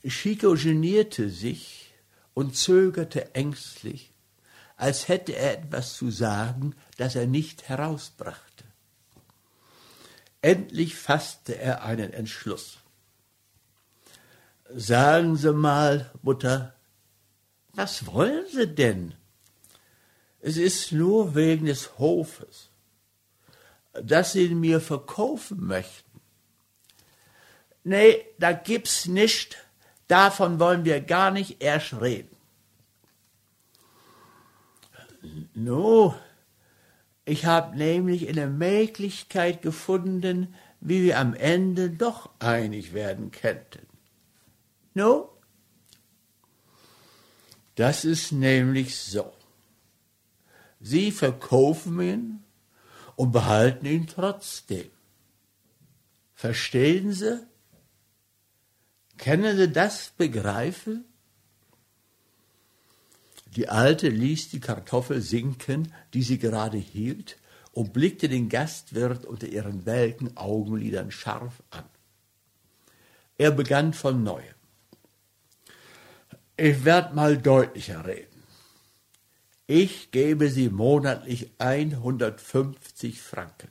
Chico 0.08 0.54
genierte 0.54 1.30
sich 1.30 1.92
und 2.36 2.56
zögerte 2.56 3.34
ängstlich, 3.34 4.12
als 4.78 5.08
hätte 5.08 5.36
er 5.36 5.54
etwas 5.54 5.96
zu 5.96 6.12
sagen, 6.12 6.76
das 6.98 7.16
er 7.16 7.26
nicht 7.26 7.68
herausbrachte. 7.70 8.66
Endlich 10.42 10.96
fasste 10.96 11.58
er 11.58 11.84
einen 11.84 12.14
Entschluss. 12.14 12.78
Sagen 14.74 15.36
Sie 15.36 15.54
mal, 15.54 16.12
Mutter, 16.22 16.74
was 17.74 18.06
wollen 18.08 18.46
Sie 18.52 18.68
denn? 18.68 19.14
Es 20.42 20.58
ist 20.58 20.92
nur 20.92 21.36
wegen 21.36 21.66
des 21.66 21.98
Hofes 21.98 22.70
dass 24.02 24.34
sie 24.34 24.46
ihn 24.46 24.60
mir 24.60 24.82
verkaufen 24.82 25.66
möchten. 25.66 26.22
Nee, 27.84 28.26
da 28.40 28.52
gibt's 28.52 29.06
nicht. 29.06 29.58
Davon 30.08 30.60
wollen 30.60 30.86
wir 30.86 31.02
gar 31.02 31.32
nicht 31.32 31.62
erst 31.64 32.00
reden. 32.02 32.36
No, 35.54 36.16
ich 37.26 37.46
habe 37.46 37.76
nämlich 37.76 38.28
eine 38.28 38.48
Möglichkeit 38.48 39.62
gefunden, 39.62 40.54
wie 40.80 41.04
wir 41.04 41.20
am 41.20 41.34
Ende 41.34 41.90
doch 41.90 42.30
einig 42.40 42.94
werden 42.94 43.32
könnten. 43.32 43.88
No? 44.96 45.30
Das 47.76 48.06
ist 48.06 48.32
nämlich 48.32 48.98
so. 48.98 49.34
Sie 50.80 51.12
verkaufen 51.12 52.00
ihn 52.00 52.44
und 53.16 53.32
behalten 53.32 53.86
ihn 53.86 54.08
trotzdem. 54.08 54.90
Verstehen 56.34 57.12
Sie? 57.12 57.46
Können 59.18 59.58
Sie 59.58 59.72
das 59.72 60.12
begreifen? 60.18 61.06
Die 63.56 63.70
Alte 63.70 64.10
ließ 64.10 64.50
die 64.50 64.60
Kartoffel 64.60 65.22
sinken, 65.22 65.94
die 66.14 66.24
sie 66.24 66.40
gerade 66.40 66.78
hielt, 66.78 67.38
und 67.72 67.94
blickte 67.94 68.28
den 68.30 68.50
Gastwirt 68.50 69.26
unter 69.26 69.48
ihren 69.48 69.86
welken 69.86 70.36
Augenlidern 70.36 71.12
scharf 71.12 71.64
an. 71.70 71.86
Er 73.38 73.52
begann 73.52 73.94
von 73.94 74.24
neuem. 74.24 74.56
Ich 76.58 76.86
werd 76.86 77.14
mal 77.14 77.38
deutlicher 77.38 78.06
reden. 78.06 78.44
Ich 79.68 80.12
gebe 80.12 80.50
Sie 80.50 80.70
monatlich 80.70 81.52
150 81.58 83.22
Franken. 83.22 83.70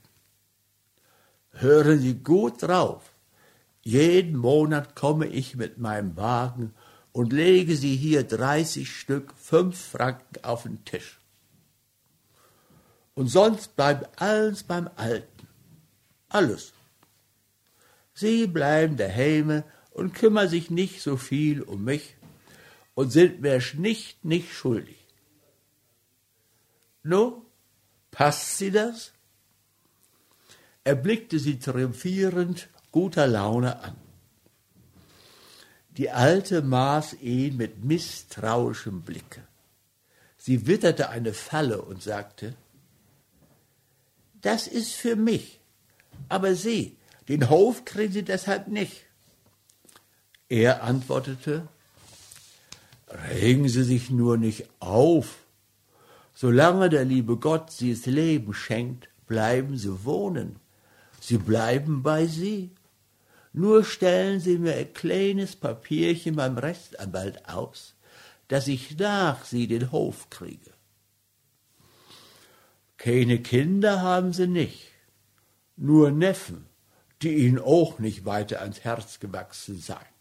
Hören 1.53 1.99
Sie 2.01 2.15
gut 2.15 2.63
drauf. 2.63 3.13
Jeden 3.83 4.37
Monat 4.37 4.97
komme 4.97 5.27
ich 5.27 5.57
mit 5.57 5.79
meinem 5.79 6.17
Wagen 6.17 6.75
und 7.13 7.33
lege 7.33 7.77
Sie 7.77 7.97
hier 7.97 8.23
30 8.25 8.91
Stück, 8.91 9.33
5 9.37 9.79
Franken 9.79 10.45
auf 10.45 10.65
den 10.65 10.85
Tisch. 10.85 11.21
Und 13.15 13.29
sonst 13.29 13.77
bleibt 13.77 14.21
alles 14.21 14.65
beim 14.65 14.91
Alten. 14.97 15.49
Alles. 16.29 16.73
Sie 18.13 18.47
bleiben 18.47 18.97
daheim 18.97 19.63
und 19.91 20.13
kümmern 20.13 20.49
sich 20.49 20.71
nicht 20.71 21.01
so 21.01 21.17
viel 21.17 21.63
um 21.63 21.85
mich 21.85 22.14
und 22.95 23.11
sind 23.11 23.41
mir 23.41 23.63
nicht, 23.75 24.25
nicht 24.25 24.53
schuldig. 24.53 24.97
No, 27.03 27.45
passt 28.11 28.59
sie 28.59 28.71
das? 28.71 29.13
Er 30.85 30.95
blickte 30.95 31.39
sie 31.39 31.59
triumphierend 31.59 32.69
guter 32.93 33.27
Laune 33.27 33.81
an. 33.81 33.97
Die 35.97 36.11
Alte 36.11 36.63
maß 36.63 37.15
ihn 37.21 37.57
mit 37.57 37.85
misstrauischem 37.85 39.03
Blicke. 39.03 39.47
Sie 40.37 40.67
witterte 40.67 41.09
eine 41.09 41.33
Falle 41.33 41.83
und 41.83 42.03
sagte, 42.03 42.55
das 44.43 44.67
ist 44.67 44.93
für 44.93 45.17
mich, 45.17 45.61
aber 46.29 46.55
Sie, 46.55 46.99
den 47.29 47.49
Hof 47.49 47.85
kriegen 47.87 48.13
Sie 48.13 48.25
deshalb 48.25 48.69
nicht. 48.69 49.07
Er 50.49 50.83
antwortete, 50.83 51.69
regen 53.15 53.69
Sie 53.69 53.85
sich 53.85 54.11
nur 54.11 54.37
nicht 54.37 54.69
auf, 54.81 55.45
Solange 56.35 56.89
der 56.89 57.05
liebe 57.05 57.37
Gott 57.37 57.71
sie 57.71 57.95
das 57.95 58.07
Leben 58.07 58.53
schenkt, 58.55 59.09
bleiben 59.27 59.79
sie 59.79 60.05
wohnen. 60.05 60.57
Sie 61.21 61.39
bleiben 61.39 62.03
bei 62.03 62.27
sie. 62.27 62.73
Nur 63.53 63.85
stellen 63.85 64.41
Sie 64.41 64.59
mir 64.59 64.75
ein 64.75 64.93
kleines 64.93 65.55
Papierchen 65.55 66.35
beim 66.35 66.59
Rechtsanwalt 66.59 67.49
aus, 67.49 67.95
dass 68.49 68.67
ich 68.67 68.99
nach 68.99 69.45
Sie 69.45 69.69
den 69.69 69.93
Hof 69.93 70.29
kriege. 70.29 70.73
Keine 72.97 73.41
Kinder 73.41 74.03
haben 74.03 74.33
Sie 74.33 74.49
nicht, 74.49 74.89
nur 75.77 76.11
Neffen, 76.11 76.67
die 77.23 77.47
Ihnen 77.47 77.61
auch 77.61 78.01
nicht 78.01 78.25
weiter 78.25 78.61
ans 78.61 78.81
Herz 78.81 79.21
gewachsen 79.21 79.79
seien. 79.79 80.14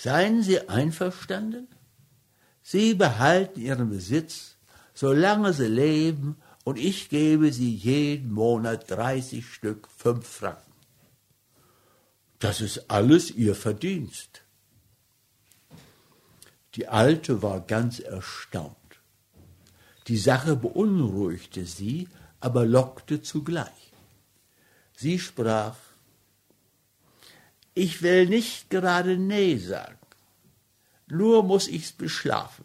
Seien 0.00 0.44
Sie 0.44 0.68
einverstanden? 0.68 1.66
Sie 2.62 2.94
behalten 2.94 3.60
Ihren 3.60 3.90
Besitz, 3.90 4.56
solange 4.94 5.52
Sie 5.52 5.66
leben, 5.66 6.36
und 6.62 6.78
ich 6.78 7.08
gebe 7.08 7.52
Sie 7.52 7.74
jeden 7.74 8.30
Monat 8.30 8.88
30 8.92 9.44
Stück 9.44 9.88
fünf 9.88 10.24
Franken. 10.24 10.72
Das 12.38 12.60
ist 12.60 12.88
alles 12.88 13.32
ihr 13.32 13.56
Verdienst. 13.56 14.42
Die 16.76 16.86
Alte 16.86 17.42
war 17.42 17.60
ganz 17.60 17.98
erstaunt. 17.98 18.76
Die 20.06 20.16
Sache 20.16 20.54
beunruhigte 20.54 21.64
sie, 21.66 22.06
aber 22.38 22.64
lockte 22.64 23.20
zugleich. 23.20 23.92
Sie 24.96 25.18
sprach, 25.18 25.76
ich 27.78 28.02
will 28.02 28.26
nicht 28.26 28.70
gerade 28.70 29.16
Nee 29.16 29.56
sagen, 29.56 29.98
nur 31.06 31.42
muss 31.42 31.68
ich's 31.68 31.92
beschlafen. 31.92 32.64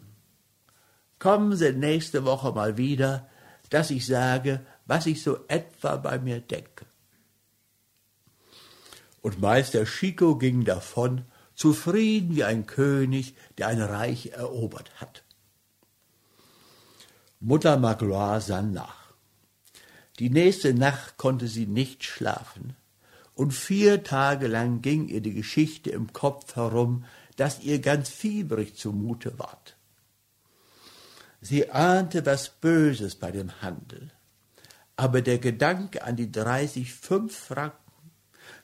Kommen 1.18 1.56
Sie 1.56 1.72
nächste 1.72 2.24
Woche 2.24 2.52
mal 2.52 2.76
wieder, 2.76 3.28
dass 3.70 3.90
ich 3.90 4.06
sage, 4.06 4.60
was 4.86 5.06
ich 5.06 5.22
so 5.22 5.38
etwa 5.48 5.96
bei 5.96 6.18
mir 6.18 6.40
denke 6.40 6.84
und 9.24 9.40
Meister 9.40 9.86
Chico 9.86 10.36
ging 10.36 10.64
davon, 10.64 11.24
zufrieden 11.54 12.36
wie 12.36 12.44
ein 12.44 12.66
König, 12.66 13.34
der 13.56 13.68
ein 13.68 13.80
Reich 13.80 14.32
erobert 14.32 14.90
hat. 15.00 15.24
Mutter 17.40 17.78
Magloire 17.78 18.42
sann 18.42 18.72
nach. 18.72 19.14
Die 20.18 20.28
nächste 20.28 20.74
Nacht 20.74 21.16
konnte 21.16 21.48
sie 21.48 21.64
nicht 21.64 22.04
schlafen, 22.04 22.76
und 23.34 23.52
vier 23.52 24.04
Tage 24.04 24.46
lang 24.46 24.82
ging 24.82 25.08
ihr 25.08 25.20
die 25.20 25.34
Geschichte 25.34 25.90
im 25.90 26.12
Kopf 26.12 26.56
herum, 26.56 27.04
dass 27.36 27.62
ihr 27.62 27.80
ganz 27.80 28.08
fiebrig 28.08 28.76
zumute 28.76 29.38
ward. 29.38 29.76
Sie 31.40 31.70
ahnte 31.70 32.24
was 32.24 32.48
Böses 32.48 33.16
bei 33.16 33.30
dem 33.30 33.60
Handel, 33.60 34.10
aber 34.96 35.20
der 35.20 35.38
Gedanke 35.38 36.02
an 36.04 36.16
die 36.16 36.30
dreißig 36.30 36.94
fünf 36.94 37.36
Franken 37.36 37.84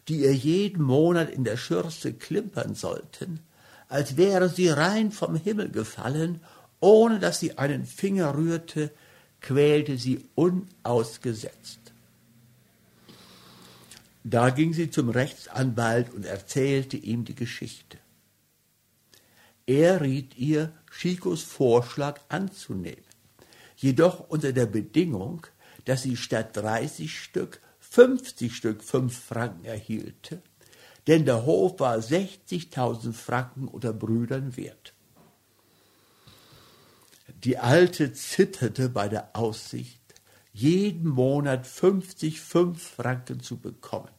die 0.09 0.23
ihr 0.23 0.35
jeden 0.35 0.83
Monat 0.83 1.31
in 1.31 1.45
der 1.45 1.57
Schürze 1.57 2.13
klimpern 2.13 2.75
sollten, 2.75 3.41
als 3.89 4.17
wäre 4.17 4.49
sie 4.49 4.69
rein 4.69 5.13
vom 5.13 5.37
Himmel 5.37 5.71
gefallen, 5.71 6.41
ohne 6.81 7.19
dass 7.19 7.41
sie 7.41 7.59
einen 7.59 7.85
Finger 7.85 8.35
rührte, 8.37 8.91
quälte 9.41 9.99
sie 9.99 10.25
unausgesetzt. 10.35 11.80
Da 14.23 14.51
ging 14.51 14.73
sie 14.73 14.91
zum 14.91 15.09
Rechtsanwalt 15.09 16.13
und 16.13 16.25
erzählte 16.25 16.97
ihm 16.97 17.25
die 17.25 17.35
Geschichte. 17.35 17.99
Er 19.67 20.01
riet 20.01 20.37
ihr, 20.37 20.73
Chicos 20.91 21.43
Vorschlag 21.43 22.21
anzunehmen, 22.29 23.05
jedoch 23.77 24.29
unter 24.29 24.53
der 24.53 24.67
Bedingung, 24.67 25.47
dass 25.85 26.03
sie 26.03 26.17
statt 26.17 26.57
dreißig 26.57 27.19
Stück 27.19 27.61
50 27.79 28.55
Stück 28.55 28.85
fünf 28.85 29.19
Franken 29.19 29.65
erhielte, 29.65 30.43
denn 31.07 31.25
der 31.25 31.45
Hof 31.45 31.81
war 31.81 31.97
60.000 31.97 33.13
Franken 33.13 33.67
unter 33.67 33.93
Brüdern 33.93 34.57
wert. 34.57 34.93
Die 37.43 37.59
Alte 37.59 38.13
zitterte 38.13 38.89
bei 38.91 39.09
der 39.09 39.35
Aussicht, 39.35 40.00
jeden 40.53 41.09
Monat 41.09 41.67
50 41.67 42.41
fünf 42.41 42.83
Franken 42.83 43.41
zu 43.41 43.59
bekommen. 43.59 44.11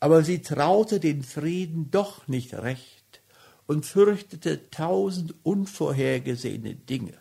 Aber 0.00 0.22
sie 0.22 0.42
traute 0.42 1.00
den 1.00 1.22
Frieden 1.22 1.90
doch 1.90 2.28
nicht 2.28 2.54
recht 2.54 3.22
und 3.66 3.86
fürchtete 3.86 4.70
tausend 4.70 5.34
unvorhergesehene 5.42 6.74
Dinge, 6.74 7.14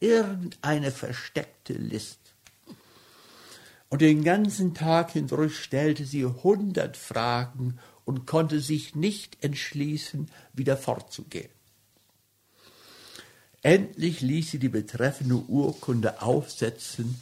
irgendeine 0.00 0.90
versteckte 0.90 1.74
List 1.74 2.26
und 3.88 4.02
den 4.02 4.24
ganzen 4.24 4.74
Tag 4.74 5.12
hindurch 5.12 5.58
stellte 5.58 6.04
sie 6.04 6.24
hundert 6.24 6.96
Fragen 6.96 7.78
und 8.04 8.26
konnte 8.26 8.60
sich 8.60 8.94
nicht 8.94 9.42
entschließen, 9.42 10.30
wieder 10.52 10.76
fortzugehen. 10.76 11.50
Endlich 13.66 14.20
ließ 14.20 14.52
sie 14.52 14.58
die 14.60 14.68
betreffende 14.68 15.34
Urkunde 15.34 16.22
aufsetzen 16.22 17.20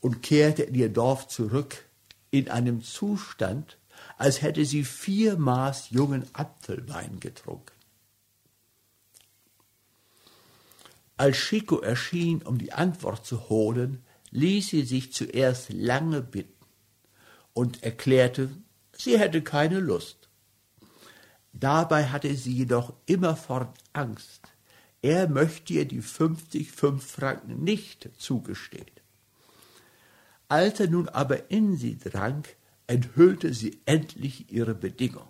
und 0.00 0.24
kehrte 0.24 0.64
in 0.64 0.74
ihr 0.74 0.88
Dorf 0.88 1.28
zurück 1.28 1.84
in 2.32 2.50
einem 2.50 2.82
Zustand, 2.82 3.78
als 4.18 4.42
hätte 4.42 4.64
sie 4.64 4.82
vier 4.82 5.36
Maß 5.36 5.90
jungen 5.90 6.24
Apfelwein 6.32 7.20
getrunken. 7.20 7.76
Als 11.16 11.36
Chico 11.36 11.78
erschien, 11.78 12.42
um 12.42 12.58
die 12.58 12.72
Antwort 12.72 13.24
zu 13.24 13.48
holen, 13.48 14.02
ließ 14.32 14.70
sie 14.70 14.82
sich 14.82 15.12
zuerst 15.12 15.72
lange 15.72 16.22
bitten 16.22 16.66
und 17.52 17.84
erklärte, 17.84 18.50
sie 18.90 19.16
hätte 19.16 19.42
keine 19.42 19.78
Lust. 19.78 20.28
Dabei 21.52 22.06
hatte 22.06 22.34
sie 22.34 22.52
jedoch 22.52 22.94
immerfort 23.06 23.78
Angst. 23.92 24.53
Er 25.04 25.28
möchte 25.28 25.74
ihr 25.74 25.84
die 25.84 26.00
50 26.00 26.72
fünf 26.72 27.04
Franken 27.06 27.62
nicht 27.62 28.08
zugestehen. 28.16 28.90
Als 30.48 30.80
er 30.80 30.88
nun 30.88 31.10
aber 31.10 31.50
in 31.50 31.76
sie 31.76 31.98
drang, 31.98 32.44
enthüllte 32.86 33.52
sie 33.52 33.78
endlich 33.84 34.50
ihre 34.50 34.74
Bedingung. 34.74 35.28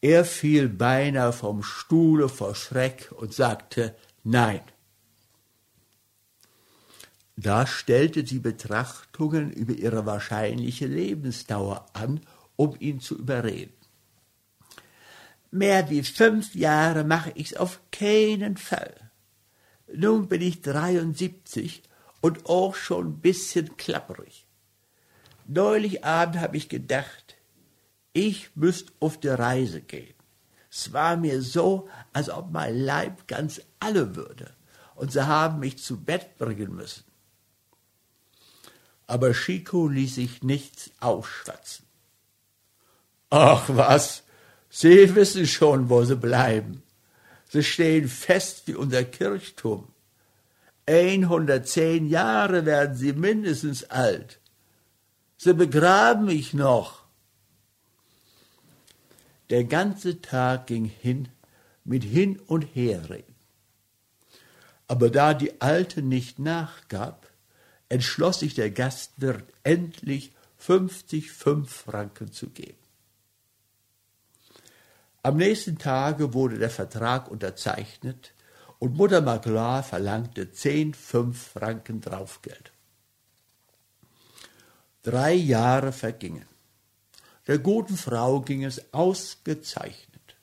Er 0.00 0.24
fiel 0.24 0.70
beinahe 0.70 1.34
vom 1.34 1.62
Stuhle 1.62 2.30
vor 2.30 2.54
Schreck 2.54 3.12
und 3.14 3.34
sagte 3.34 3.94
Nein. 4.24 4.62
Da 7.36 7.66
stellte 7.66 8.26
sie 8.26 8.38
Betrachtungen 8.38 9.52
über 9.52 9.74
ihre 9.74 10.06
wahrscheinliche 10.06 10.86
Lebensdauer 10.86 11.84
an, 11.92 12.22
um 12.56 12.74
ihn 12.80 13.00
zu 13.00 13.18
überreden. 13.18 13.79
Mehr 15.50 15.90
wie 15.90 16.02
fünf 16.02 16.54
Jahre 16.54 17.04
mache 17.04 17.32
ich's 17.34 17.54
auf 17.54 17.80
keinen 17.90 18.56
Fall. 18.56 19.10
Nun 19.92 20.28
bin 20.28 20.42
ich 20.42 20.62
73 20.62 21.82
und 22.20 22.46
auch 22.46 22.74
schon 22.74 23.08
ein 23.08 23.20
bisschen 23.20 23.76
klapperig. 23.76 24.46
Neulich 25.46 26.04
Abend 26.04 26.38
habe 26.40 26.56
ich 26.56 26.68
gedacht, 26.68 27.36
ich 28.12 28.54
müsst 28.54 28.92
auf 29.00 29.18
die 29.18 29.28
Reise 29.28 29.80
gehen. 29.80 30.14
Es 30.70 30.92
war 30.92 31.16
mir 31.16 31.42
so, 31.42 31.88
als 32.12 32.30
ob 32.30 32.52
mein 32.52 32.78
Leib 32.78 33.26
ganz 33.26 33.60
alle 33.80 34.14
würde, 34.14 34.54
und 34.94 35.10
sie 35.10 35.26
haben 35.26 35.58
mich 35.58 35.78
zu 35.78 36.00
Bett 36.00 36.38
bringen 36.38 36.76
müssen 36.76 37.10
aber 39.10 39.32
Chico 39.32 39.88
ließ 39.88 40.14
sich 40.14 40.42
nichts 40.44 40.92
ausschwatzen. 41.00 41.84
Ach 43.28 43.64
was, 43.66 44.22
Sie 44.70 45.14
wissen 45.16 45.46
schon, 45.46 45.90
wo 45.90 46.04
Sie 46.04 46.16
bleiben. 46.16 46.82
Sie 47.48 47.64
stehen 47.64 48.08
fest 48.08 48.62
wie 48.66 48.76
unser 48.76 49.02
Kirchturm. 49.02 49.88
110 50.86 52.08
Jahre 52.08 52.64
werden 52.64 52.96
Sie 52.96 53.12
mindestens 53.12 53.84
alt. 53.84 54.38
Sie 55.36 55.54
begraben 55.54 56.26
mich 56.26 56.54
noch. 56.54 57.00
Der 59.50 59.64
ganze 59.64 60.20
Tag 60.20 60.68
ging 60.68 60.84
hin 60.84 61.28
mit 61.84 62.04
Hin- 62.04 62.38
und 62.46 62.62
Herreden. 62.74 63.34
Aber 64.86 65.10
da 65.10 65.34
die 65.34 65.60
Alte 65.60 66.02
nicht 66.02 66.38
nachgab, 66.38 67.28
entschloss 67.88 68.40
sich 68.40 68.54
der 68.54 68.70
Gastwirt 68.70 69.44
endlich 69.64 70.32
50 70.58 71.32
fünf 71.32 71.70
Franken 71.70 72.32
zu 72.32 72.48
geben. 72.50 72.79
Am 75.22 75.36
nächsten 75.36 75.76
Tage 75.76 76.32
wurde 76.32 76.58
der 76.58 76.70
Vertrag 76.70 77.30
unterzeichnet 77.30 78.32
und 78.78 78.96
Mutter 78.96 79.20
Magloire 79.20 79.82
verlangte 79.82 80.50
zehn 80.50 80.94
fünf 80.94 81.48
Franken 81.48 82.00
Draufgeld. 82.00 82.72
Drei 85.02 85.34
Jahre 85.34 85.92
vergingen. 85.92 86.46
Der 87.46 87.58
guten 87.58 87.96
Frau 87.96 88.40
ging 88.40 88.64
es 88.64 88.94
ausgezeichnet. 88.94 90.36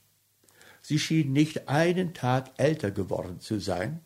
Sie 0.81 0.99
schien 0.99 1.33
nicht 1.33 1.67
einen 1.67 2.13
Tag 2.13 2.51
älter 2.57 2.91
geworden 2.91 3.39
zu 3.39 3.59
sein, 3.59 4.01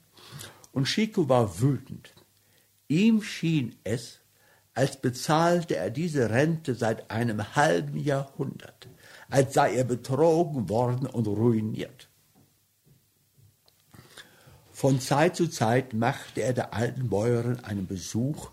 und 0.71 0.85
Chico 0.85 1.27
war 1.27 1.59
wütend. 1.59 2.13
Ihm 2.87 3.21
schien 3.21 3.75
es, 3.83 4.19
als 4.73 4.99
bezahlte 4.99 5.75
er 5.75 5.89
diese 5.89 6.29
Rente 6.29 6.75
seit 6.75 7.11
einem 7.11 7.55
halben 7.55 7.97
Jahrhundert, 7.97 8.87
als 9.31 9.53
sei 9.53 9.75
er 9.75 9.85
betrogen 9.85 10.69
worden 10.69 11.07
und 11.07 11.25
ruiniert. 11.25 12.09
Von 14.73 14.99
Zeit 14.99 15.35
zu 15.35 15.47
Zeit 15.47 15.93
machte 15.93 16.41
er 16.41 16.53
der 16.53 16.73
alten 16.73 17.09
Bäuerin 17.09 17.59
einen 17.61 17.87
Besuch, 17.87 18.51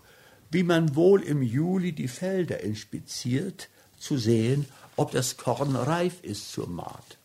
wie 0.51 0.63
man 0.63 0.95
wohl 0.95 1.21
im 1.21 1.41
Juli 1.41 1.91
die 1.91 2.07
Felder 2.07 2.61
inspiziert, 2.61 3.69
zu 3.97 4.17
sehen, 4.17 4.65
ob 4.95 5.11
das 5.11 5.37
Korn 5.37 5.75
reif 5.75 6.23
ist 6.23 6.51
zur 6.51 6.69
Maat. 6.69 7.17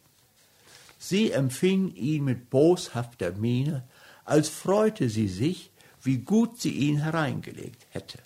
Sie 0.98 1.30
empfing 1.30 1.94
ihn 1.94 2.24
mit 2.24 2.50
boshafter 2.50 3.32
Miene, 3.32 3.84
als 4.24 4.48
freute 4.48 5.09
sie 5.09 5.28
sich, 5.28 5.70
wie 6.02 6.18
gut 6.18 6.61
sie 6.61 6.72
ihn 6.72 6.98
hereingelegt 6.98 7.86
hätte. 7.90 8.18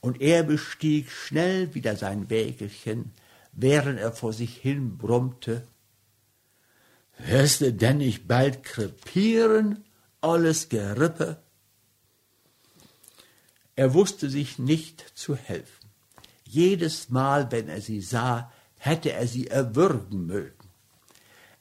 Und 0.00 0.20
er 0.20 0.42
bestieg 0.42 1.10
schnell 1.10 1.74
wieder 1.74 1.96
sein 1.96 2.28
Wägelchen, 2.28 3.12
während 3.52 3.98
er 3.98 4.12
vor 4.12 4.32
sich 4.32 4.56
hin 4.56 4.98
brummte, 4.98 5.66
Wirst 7.26 7.60
du 7.60 7.72
denn 7.72 7.98
nicht 7.98 8.26
bald 8.26 8.62
krepieren, 8.62 9.84
alles 10.20 10.68
Gerippe? 10.68 11.42
Er 13.76 13.94
wusste 13.94 14.30
sich 14.30 14.58
nicht 14.58 15.04
zu 15.14 15.36
helfen. 15.36 15.90
Jedes 16.44 17.10
Mal, 17.10 17.52
wenn 17.52 17.68
er 17.68 17.80
sie 17.80 18.00
sah, 18.00 18.52
hätte 18.76 19.12
er 19.12 19.26
sie 19.26 19.48
erwürgen 19.48 20.26
mögen. 20.26 20.68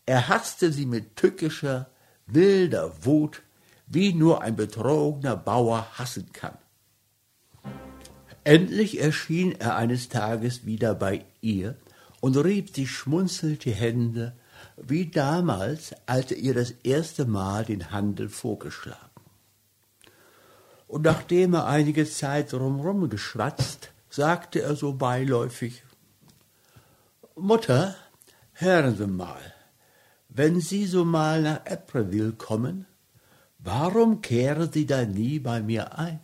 Er 0.05 0.27
hasste 0.27 0.71
sie 0.71 0.85
mit 0.85 1.15
tückischer, 1.15 1.91
wilder 2.25 3.05
Wut, 3.05 3.43
wie 3.85 4.13
nur 4.13 4.41
ein 4.41 4.55
betrogener 4.55 5.35
Bauer 5.35 5.87
hassen 5.97 6.31
kann. 6.31 6.57
Endlich 8.43 8.99
erschien 8.99 9.51
er 9.59 9.75
eines 9.75 10.09
Tages 10.09 10.65
wieder 10.65 10.95
bei 10.95 11.25
ihr 11.41 11.75
und 12.21 12.37
rieb 12.37 12.75
sich 12.75 12.91
schmunzelnd 12.91 13.65
die 13.65 13.71
Hände, 13.71 14.35
wie 14.77 15.07
damals, 15.07 15.93
als 16.05 16.31
er 16.31 16.37
ihr 16.37 16.53
das 16.53 16.71
erste 16.83 17.25
Mal 17.25 17.65
den 17.65 17.91
Handel 17.91 18.29
vorgeschlagen. 18.29 19.09
Und 20.87 21.03
nachdem 21.03 21.53
er 21.53 21.67
einige 21.67 22.09
Zeit 22.09 22.51
drumherum 22.51 23.09
geschwatzt, 23.09 23.91
sagte 24.09 24.61
er 24.61 24.75
so 24.75 24.93
beiläufig, 24.93 25.83
Mutter, 27.35 27.95
hören 28.53 28.97
Sie 28.97 29.07
mal, 29.07 29.53
wenn 30.29 30.59
Sie 30.59 30.85
so 30.85 31.05
mal 31.05 31.41
nach 31.41 31.65
Epreville 31.65 32.33
kommen, 32.33 32.85
warum 33.59 34.21
kehren 34.21 34.71
Sie 34.71 34.85
da 34.85 35.05
nie 35.05 35.39
bei 35.39 35.61
mir 35.61 35.97
ein? 35.97 36.19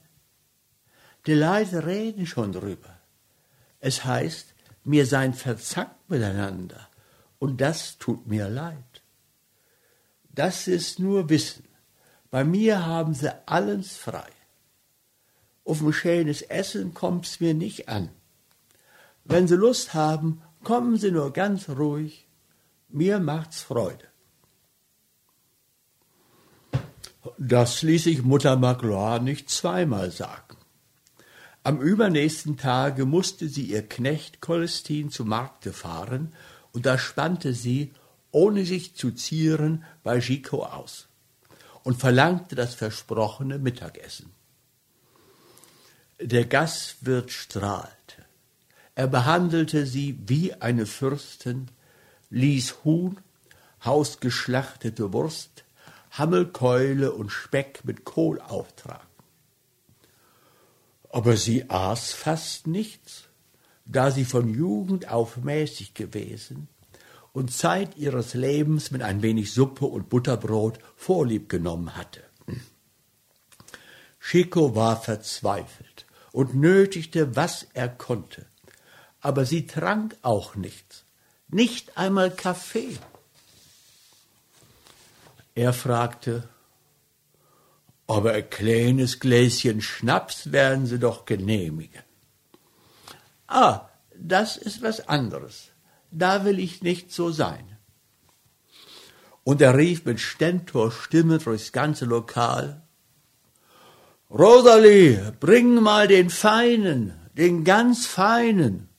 Die 1.27 1.33
Leute 1.33 1.85
reden 1.85 2.25
schon 2.25 2.51
drüber. 2.51 2.99
Es 3.79 4.03
heißt, 4.03 4.54
wir 4.85 5.05
seien 5.05 5.33
verzankt 5.33 6.09
miteinander, 6.09 6.87
und 7.39 7.59
das 7.59 7.97
tut 7.97 8.27
mir 8.27 8.47
leid. 8.47 9.01
Das 10.29 10.67
ist 10.67 10.99
nur 10.99 11.29
Wissen. 11.29 11.65
Bei 12.31 12.43
mir 12.43 12.85
haben 12.85 13.13
sie 13.13 13.33
alles 13.47 13.95
frei. 13.95 14.29
Auf 15.63 15.81
ein 15.81 15.93
schönes 15.93 16.41
Essen 16.41 16.93
kommt's 16.93 17.39
mir 17.39 17.53
nicht 17.53 17.89
an. 17.89 18.09
Wenn 19.23 19.47
sie 19.47 19.55
Lust 19.55 19.93
haben, 19.93 20.41
kommen 20.63 20.97
sie 20.97 21.11
nur 21.11 21.33
ganz 21.33 21.67
ruhig 21.69 22.25
mir 22.95 23.19
macht's 23.19 23.61
Freude. 23.61 24.07
Das 27.37 27.81
ließ 27.81 28.05
sich 28.05 28.23
Mutter 28.23 28.55
Magloire 28.55 29.21
nicht 29.21 29.49
zweimal 29.49 30.11
sagen. 30.11 30.55
Am 31.65 31.81
übernächsten 31.81 32.57
Tage 32.57 33.05
musste 33.05 33.49
sie 33.49 33.63
ihr 33.63 33.81
Knecht 33.81 34.39
Colestin 34.39 35.09
zum 35.09 35.29
Markte 35.29 35.73
fahren, 35.73 36.31
und 36.73 36.85
da 36.85 36.99
spannte 36.99 37.55
sie, 37.55 37.91
ohne 38.29 38.65
sich 38.65 38.93
zu 38.93 39.09
zieren, 39.09 39.83
bei 40.03 40.19
Gico 40.19 40.63
aus 40.63 41.07
und 41.81 41.99
verlangte 41.99 42.53
das 42.53 42.75
versprochene 42.75 43.57
Mittagessen. 43.57 44.31
Der 46.21 46.45
Gastwirt 46.45 47.31
strahlte. 47.31 48.25
Er 48.93 49.07
behandelte 49.07 49.87
sie 49.87 50.19
wie 50.27 50.53
eine 50.53 50.85
Fürstin, 50.85 51.71
ließ 52.29 52.83
Huhn, 52.83 53.19
hausgeschlachtete 53.83 55.11
Wurst, 55.13 55.63
Hammelkeule 56.11 57.11
und 57.11 57.31
Speck 57.31 57.85
mit 57.85 58.05
Kohl 58.05 58.39
auftragen. 58.39 59.14
Aber 61.15 61.37
sie 61.37 61.69
aß 61.69 62.11
fast 62.11 62.67
nichts, 62.67 63.29
da 63.85 64.11
sie 64.11 64.25
von 64.25 64.49
Jugend 64.53 65.07
auf 65.07 65.37
mäßig 65.37 65.93
gewesen 65.93 66.67
und 67.31 67.53
Zeit 67.53 67.95
ihres 67.95 68.33
Lebens 68.33 68.91
mit 68.91 69.01
ein 69.01 69.21
wenig 69.21 69.53
Suppe 69.53 69.85
und 69.85 70.09
Butterbrot 70.09 70.79
vorlieb 70.97 71.47
genommen 71.47 71.95
hatte. 71.95 72.21
Chico 74.19 74.75
war 74.75 75.01
verzweifelt 75.01 76.05
und 76.33 76.55
nötigte, 76.55 77.35
was 77.35 77.67
er 77.73 77.87
konnte, 77.87 78.45
aber 79.21 79.45
sie 79.45 79.67
trank 79.67 80.17
auch 80.21 80.55
nichts 80.55 81.05
nicht 81.55 81.97
einmal 81.97 82.31
Kaffee. 82.31 82.97
Er 85.53 85.73
fragte, 85.73 86.49
aber 88.07 88.33
ein 88.33 88.49
kleines 88.49 89.19
Gläschen 89.19 89.81
Schnaps 89.81 90.51
werden 90.51 90.85
Sie 90.85 90.99
doch 90.99 91.25
genehmigen. 91.25 92.03
Ah, 93.47 93.89
das 94.17 94.57
ist 94.57 94.81
was 94.81 95.07
anderes. 95.07 95.71
Da 96.11 96.45
will 96.45 96.59
ich 96.59 96.81
nicht 96.81 97.11
so 97.11 97.31
sein. 97.31 97.77
Und 99.43 99.61
er 99.61 99.77
rief 99.77 100.05
mit 100.05 100.19
Stentorstimme 100.19 101.39
durchs 101.39 101.71
ganze 101.71 102.05
Lokal, 102.05 102.81
Rosalie, 104.31 105.33
bring 105.39 105.75
mal 105.75 106.07
den 106.07 106.31
Feinen, 106.31 107.13
den 107.37 107.63
ganz 107.63 108.07
Feinen 108.07 108.89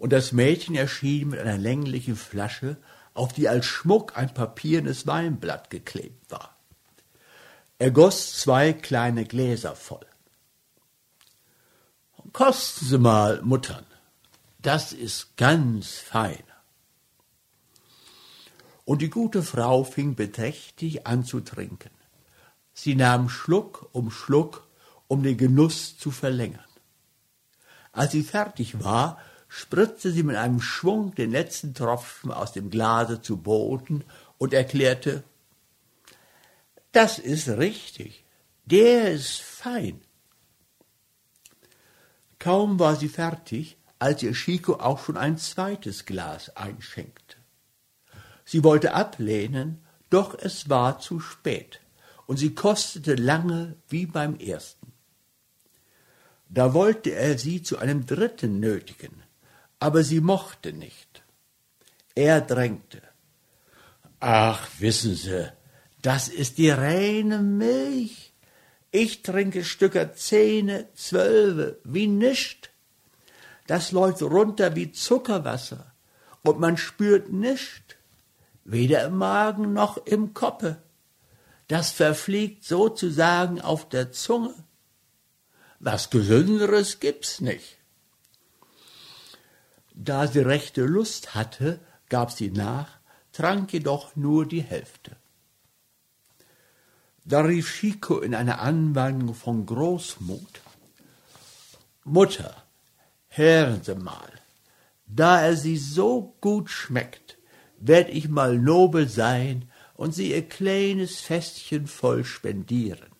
und 0.00 0.14
das 0.14 0.32
Mädchen 0.32 0.74
erschien 0.74 1.28
mit 1.28 1.40
einer 1.40 1.58
länglichen 1.58 2.16
Flasche, 2.16 2.78
auf 3.12 3.34
die 3.34 3.48
als 3.48 3.66
Schmuck 3.66 4.16
ein 4.16 4.32
papiernes 4.32 5.06
Weinblatt 5.06 5.68
geklebt 5.68 6.30
war. 6.30 6.56
Er 7.80 7.90
goss 7.90 8.34
zwei 8.34 8.74
kleine 8.74 9.24
Gläser 9.24 9.74
voll. 9.74 10.04
Kosten 12.34 12.84
Sie 12.84 12.98
mal, 12.98 13.40
Muttern, 13.40 13.86
das 14.58 14.92
ist 14.92 15.38
ganz 15.38 15.96
fein. 15.96 16.44
Und 18.84 19.00
die 19.00 19.08
gute 19.08 19.42
Frau 19.42 19.82
fing 19.82 20.14
beträchtlich 20.14 21.06
an 21.06 21.24
zu 21.24 21.40
trinken. 21.40 21.88
Sie 22.74 22.94
nahm 22.94 23.30
Schluck 23.30 23.88
um 23.92 24.10
Schluck, 24.10 24.68
um 25.08 25.22
den 25.22 25.38
Genuss 25.38 25.96
zu 25.96 26.10
verlängern. 26.10 26.70
Als 27.92 28.12
sie 28.12 28.24
fertig 28.24 28.84
war, 28.84 29.16
spritzte 29.48 30.12
sie 30.12 30.22
mit 30.22 30.36
einem 30.36 30.60
Schwung 30.60 31.14
den 31.14 31.30
letzten 31.30 31.72
Tropfen 31.72 32.30
aus 32.30 32.52
dem 32.52 32.68
Glase 32.68 33.22
zu 33.22 33.38
Boden 33.38 34.04
und 34.36 34.52
erklärte, 34.52 35.24
das 36.92 37.18
ist 37.18 37.48
richtig, 37.48 38.24
der 38.64 39.12
ist 39.12 39.40
fein. 39.40 40.00
Kaum 42.38 42.78
war 42.78 42.96
sie 42.96 43.08
fertig, 43.08 43.76
als 43.98 44.22
ihr 44.22 44.32
Chico 44.32 44.74
auch 44.74 45.04
schon 45.04 45.16
ein 45.16 45.36
zweites 45.36 46.06
Glas 46.06 46.56
einschenkte. 46.56 47.36
Sie 48.44 48.64
wollte 48.64 48.94
ablehnen, 48.94 49.84
doch 50.08 50.36
es 50.36 50.68
war 50.68 50.98
zu 50.98 51.20
spät, 51.20 51.80
und 52.26 52.38
sie 52.38 52.54
kostete 52.54 53.14
lange 53.14 53.76
wie 53.88 54.06
beim 54.06 54.36
ersten. 54.36 54.92
Da 56.48 56.74
wollte 56.74 57.10
er 57.10 57.38
sie 57.38 57.62
zu 57.62 57.78
einem 57.78 58.06
dritten 58.06 58.58
nötigen, 58.58 59.22
aber 59.78 60.02
sie 60.02 60.20
mochte 60.20 60.72
nicht. 60.72 61.22
Er 62.14 62.40
drängte. 62.40 63.02
Ach, 64.18 64.68
wissen 64.78 65.14
Sie, 65.14 65.52
das 66.02 66.28
ist 66.28 66.58
die 66.58 66.70
reine 66.70 67.38
Milch. 67.38 68.32
Ich 68.90 69.22
trinke 69.22 69.64
Stücker 69.64 70.14
Zähne, 70.14 70.88
Zwölfe, 70.94 71.78
wie 71.84 72.06
nischt. 72.06 72.70
Das 73.66 73.92
läuft 73.92 74.22
runter 74.22 74.74
wie 74.74 74.90
Zuckerwasser 74.90 75.92
und 76.42 76.58
man 76.58 76.76
spürt 76.76 77.32
nischt, 77.32 77.96
weder 78.64 79.04
im 79.04 79.16
Magen 79.16 79.72
noch 79.72 79.96
im 80.06 80.34
Koppe. 80.34 80.82
Das 81.68 81.92
verfliegt 81.92 82.64
sozusagen 82.64 83.60
auf 83.60 83.88
der 83.88 84.10
Zunge. 84.10 84.54
Was 85.78 86.10
Gesünderes 86.10 86.98
gibt's 86.98 87.40
nicht. 87.40 87.78
Da 89.94 90.26
sie 90.26 90.40
rechte 90.40 90.82
Lust 90.82 91.34
hatte, 91.34 91.78
gab 92.08 92.32
sie 92.32 92.50
nach, 92.50 92.98
trank 93.32 93.72
jedoch 93.72 94.16
nur 94.16 94.46
die 94.46 94.62
Hälfte. 94.62 95.19
Da 97.30 97.42
rief 97.42 97.78
Chico 97.78 98.18
in 98.18 98.34
einer 98.34 98.58
Anwandlung 98.58 99.36
von 99.36 99.64
Großmut, 99.64 100.60
Mutter, 102.02 102.64
hören 103.28 103.84
Sie 103.84 103.94
mal, 103.94 104.32
da 105.06 105.40
er 105.40 105.56
Sie 105.56 105.76
so 105.76 106.34
gut 106.40 106.70
schmeckt, 106.70 107.38
werd 107.78 108.08
ich 108.08 108.28
mal 108.28 108.58
nobel 108.58 109.08
sein 109.08 109.70
und 109.94 110.12
Sie 110.12 110.32
Ihr 110.32 110.48
kleines 110.48 111.20
Festchen 111.20 111.86
voll 111.86 112.24
spendieren. 112.24 113.12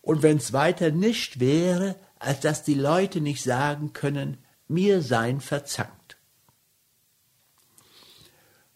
Und 0.00 0.24
wenn's 0.24 0.52
weiter 0.52 0.90
nicht 0.90 1.38
wäre, 1.38 1.94
als 2.18 2.40
dass 2.40 2.64
die 2.64 2.74
Leute 2.74 3.20
nicht 3.20 3.44
sagen 3.44 3.92
können, 3.92 4.38
mir 4.66 5.02
sein 5.02 5.40
verzankt. 5.40 6.16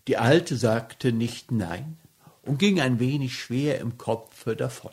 Die 0.06 0.16
Alte 0.16 0.56
sagte 0.56 1.10
nicht 1.10 1.50
nein 1.50 1.98
und 2.46 2.58
ging 2.58 2.80
ein 2.80 2.98
wenig 2.98 3.38
schwer 3.38 3.80
im 3.80 3.98
Kopfe 3.98 4.56
davon. 4.56 4.92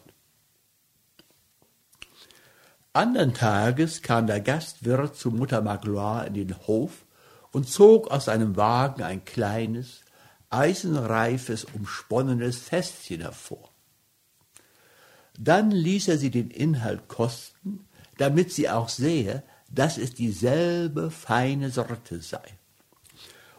Andern 2.91 3.33
Tages 3.33 4.01
kam 4.01 4.27
der 4.27 4.39
Gastwirt 4.39 5.15
zu 5.15 5.31
Mutter 5.31 5.61
Magloire 5.61 6.27
in 6.27 6.35
den 6.35 6.55
Hof 6.67 7.05
und 7.51 7.67
zog 7.67 8.11
aus 8.11 8.25
seinem 8.25 8.55
Wagen 8.55 9.01
ein 9.01 9.25
kleines, 9.25 10.01
eisenreifes, 10.49 11.63
umsponnenes 11.63 12.59
Fässchen 12.59 13.21
hervor. 13.21 13.69
Dann 15.39 15.71
ließ 15.71 16.09
er 16.09 16.17
sie 16.19 16.29
den 16.29 16.51
Inhalt 16.51 17.07
kosten, 17.07 17.87
damit 18.17 18.51
sie 18.53 18.69
auch 18.69 18.89
sehe, 18.89 19.41
dass 19.71 19.97
es 19.97 20.13
dieselbe 20.13 21.09
feine 21.09 21.71
Sorte 21.71 22.21
sei. 22.21 22.43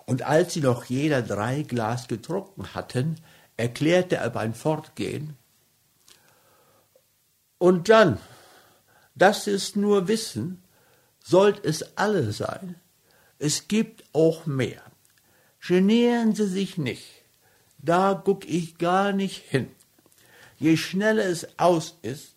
Und 0.07 0.23
als 0.23 0.55
sie 0.55 0.61
noch 0.61 0.85
jeder 0.85 1.23
drei 1.23 1.63
Glas 1.63 2.07
getrunken 2.07 2.75
hatten, 2.75 3.17
erklärte 3.57 4.17
er 4.17 4.31
beim 4.31 4.55
Fortgehen, 4.55 5.37
und 7.59 7.89
dann, 7.89 8.19
das 9.15 9.47
ist 9.47 9.75
nur 9.75 10.07
Wissen, 10.07 10.63
sollt 11.23 11.65
es 11.65 11.97
alle 11.97 12.33
sein, 12.33 12.77
es 13.39 13.69
gibt 13.69 14.05
auch 14.13 14.45
mehr. 14.45 14.83
Genieren 15.67 16.35
Sie 16.35 16.47
sich 16.47 16.77
nicht, 16.77 17.07
da 17.79 18.21
guck 18.23 18.47
ich 18.47 18.77
gar 18.77 19.13
nicht 19.13 19.43
hin. 19.49 19.71
Je 20.59 20.77
schneller 20.77 21.25
es 21.25 21.59
aus 21.59 21.97
ist, 22.03 22.37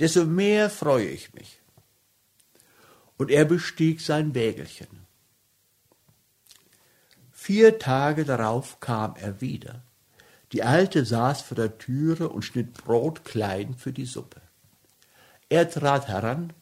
desto 0.00 0.24
mehr 0.24 0.70
freue 0.70 1.06
ich 1.06 1.32
mich. 1.34 1.60
Und 3.16 3.30
er 3.30 3.44
bestieg 3.44 4.00
sein 4.00 4.34
Wägelchen. 4.34 5.06
Vier 7.30 7.78
Tage 7.78 8.24
darauf 8.24 8.80
kam 8.80 9.14
er 9.14 9.40
wieder. 9.40 9.84
Die 10.54 10.62
Alte 10.62 11.04
saß 11.04 11.42
vor 11.42 11.56
der 11.56 11.78
Türe 11.78 12.28
und 12.28 12.42
schnitt 12.42 12.74
Brot 12.74 13.24
klein 13.24 13.74
für 13.74 13.92
die 13.92 14.04
Suppe. 14.04 14.40
Er 15.48 15.68
trat 15.68 16.06
heran, 16.06 16.52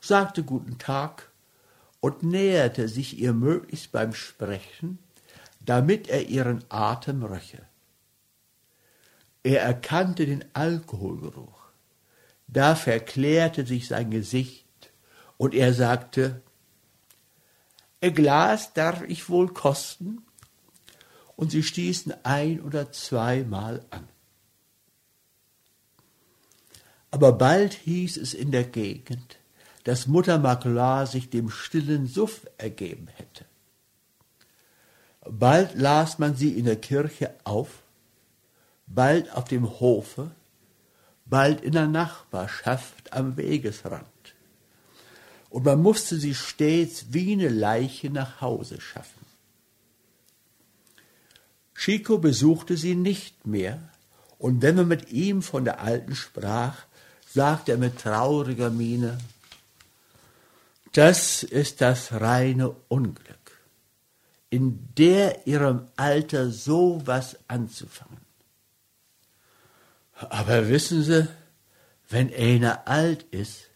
sagte 0.00 0.44
guten 0.44 0.78
Tag 0.78 1.32
und 1.98 2.22
näherte 2.22 2.86
sich 2.86 3.18
ihr 3.18 3.32
möglichst 3.32 3.90
beim 3.90 4.14
Sprechen, 4.14 5.00
damit 5.58 6.08
er 6.08 6.28
ihren 6.28 6.62
Atem 6.68 7.24
röche. 7.24 7.66
Er 9.42 9.62
erkannte 9.62 10.26
den 10.26 10.44
Alkoholgeruch. 10.52 11.70
Da 12.46 12.76
verklärte 12.76 13.66
sich 13.66 13.88
sein 13.88 14.12
Gesicht 14.12 14.92
und 15.38 15.56
er 15.56 15.74
sagte, 15.74 16.40
ein 18.00 18.14
Glas 18.14 18.74
darf 18.74 19.02
ich 19.02 19.28
wohl 19.28 19.52
kosten? 19.52 20.24
Und 21.40 21.50
sie 21.50 21.62
stießen 21.62 22.12
ein 22.22 22.60
oder 22.60 22.92
zweimal 22.92 23.82
an. 23.88 24.06
Aber 27.10 27.32
bald 27.32 27.72
hieß 27.72 28.18
es 28.18 28.34
in 28.34 28.50
der 28.50 28.64
Gegend, 28.64 29.38
dass 29.84 30.06
Mutter 30.06 30.38
Magloire 30.38 31.06
sich 31.06 31.30
dem 31.30 31.48
stillen 31.48 32.06
Suff 32.06 32.46
ergeben 32.58 33.08
hätte. 33.16 33.46
Bald 35.24 35.76
las 35.76 36.18
man 36.18 36.36
sie 36.36 36.50
in 36.50 36.66
der 36.66 36.76
Kirche 36.76 37.34
auf, 37.44 37.84
bald 38.86 39.32
auf 39.34 39.44
dem 39.44 39.80
Hofe, 39.80 40.32
bald 41.24 41.62
in 41.62 41.72
der 41.72 41.86
Nachbarschaft 41.86 43.14
am 43.14 43.38
Wegesrand. 43.38 44.04
Und 45.48 45.64
man 45.64 45.80
musste 45.80 46.18
sie 46.18 46.34
stets 46.34 47.14
wie 47.14 47.32
eine 47.32 47.48
Leiche 47.48 48.10
nach 48.10 48.42
Hause 48.42 48.78
schaffen. 48.78 49.29
Chico 51.80 52.18
besuchte 52.18 52.76
sie 52.76 52.94
nicht 52.94 53.46
mehr, 53.46 53.80
und 54.36 54.60
wenn 54.60 54.76
man 54.76 54.88
mit 54.88 55.12
ihm 55.12 55.40
von 55.40 55.64
der 55.64 55.80
Alten 55.80 56.14
sprach, 56.14 56.84
sagte 57.26 57.72
er 57.72 57.78
mit 57.78 57.98
trauriger 57.98 58.68
Miene, 58.68 59.16
das 60.92 61.42
ist 61.42 61.80
das 61.80 62.12
reine 62.12 62.76
Unglück, 62.88 63.58
in 64.50 64.90
der 64.98 65.46
ihrem 65.46 65.86
Alter 65.96 66.50
so 66.50 67.00
was 67.06 67.38
anzufangen. 67.48 68.20
Aber 70.12 70.68
wissen 70.68 71.02
Sie, 71.02 71.28
wenn 72.10 72.30
einer 72.34 72.88
alt 72.88 73.22
ist, 73.30 73.70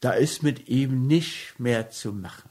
da 0.00 0.12
ist 0.12 0.42
mit 0.42 0.68
ihm 0.68 1.06
nicht 1.06 1.60
mehr 1.60 1.90
zu 1.90 2.14
machen. 2.14 2.48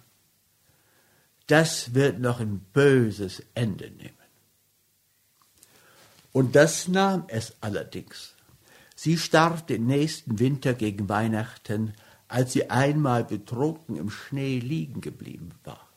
Das 1.47 1.95
wird 1.95 2.19
noch 2.19 2.39
ein 2.39 2.59
böses 2.59 3.41
Ende 3.55 3.89
nehmen. 3.89 4.18
Und 6.31 6.55
das 6.55 6.87
nahm 6.87 7.25
es 7.27 7.53
allerdings. 7.61 8.35
Sie 8.95 9.17
starb 9.17 9.67
den 9.67 9.85
nächsten 9.87 10.39
Winter 10.39 10.73
gegen 10.73 11.09
Weihnachten, 11.09 11.93
als 12.27 12.53
sie 12.53 12.69
einmal 12.69 13.23
betrunken 13.23 13.95
im 13.95 14.09
Schnee 14.09 14.59
liegen 14.59 15.01
geblieben 15.01 15.51
war. 15.63 15.87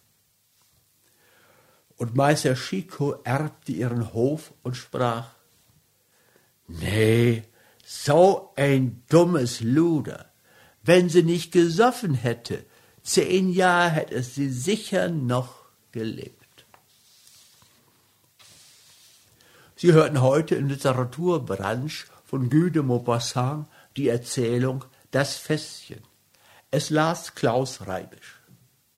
Und 1.97 2.17
Meister 2.17 2.55
Chico 2.55 3.17
erbte 3.25 3.73
ihren 3.73 4.13
Hof 4.13 4.55
und 4.63 4.77
sprach, 4.77 5.31
Nee, 6.67 7.45
so 7.85 8.53
ein 8.57 9.03
dummes 9.09 9.61
Luder. 9.61 10.31
Wenn 10.83 11.09
sie 11.09 11.23
nicht 11.23 11.53
gesoffen 11.53 12.15
hätte, 12.15 12.65
zehn 13.03 13.51
Jahre 13.51 13.91
hätte 13.91 14.23
sie 14.23 14.49
sicher 14.49 15.09
noch 15.09 15.67
gelebt. 15.93 16.42
Sie 19.83 19.93
hörten 19.93 20.21
heute 20.23 20.55
in 20.55 20.69
Literaturbranche 20.69 22.07
von 22.25 22.49
Guy 22.51 22.71
de 22.71 22.83
Maupassant 22.83 23.67
die 23.97 24.07
Erzählung 24.07 24.85
Das 25.11 25.35
Fässchen. 25.35 25.99
Es 26.71 26.91
las 26.91 27.35
Klaus 27.35 27.85
Reibisch. 27.89 28.42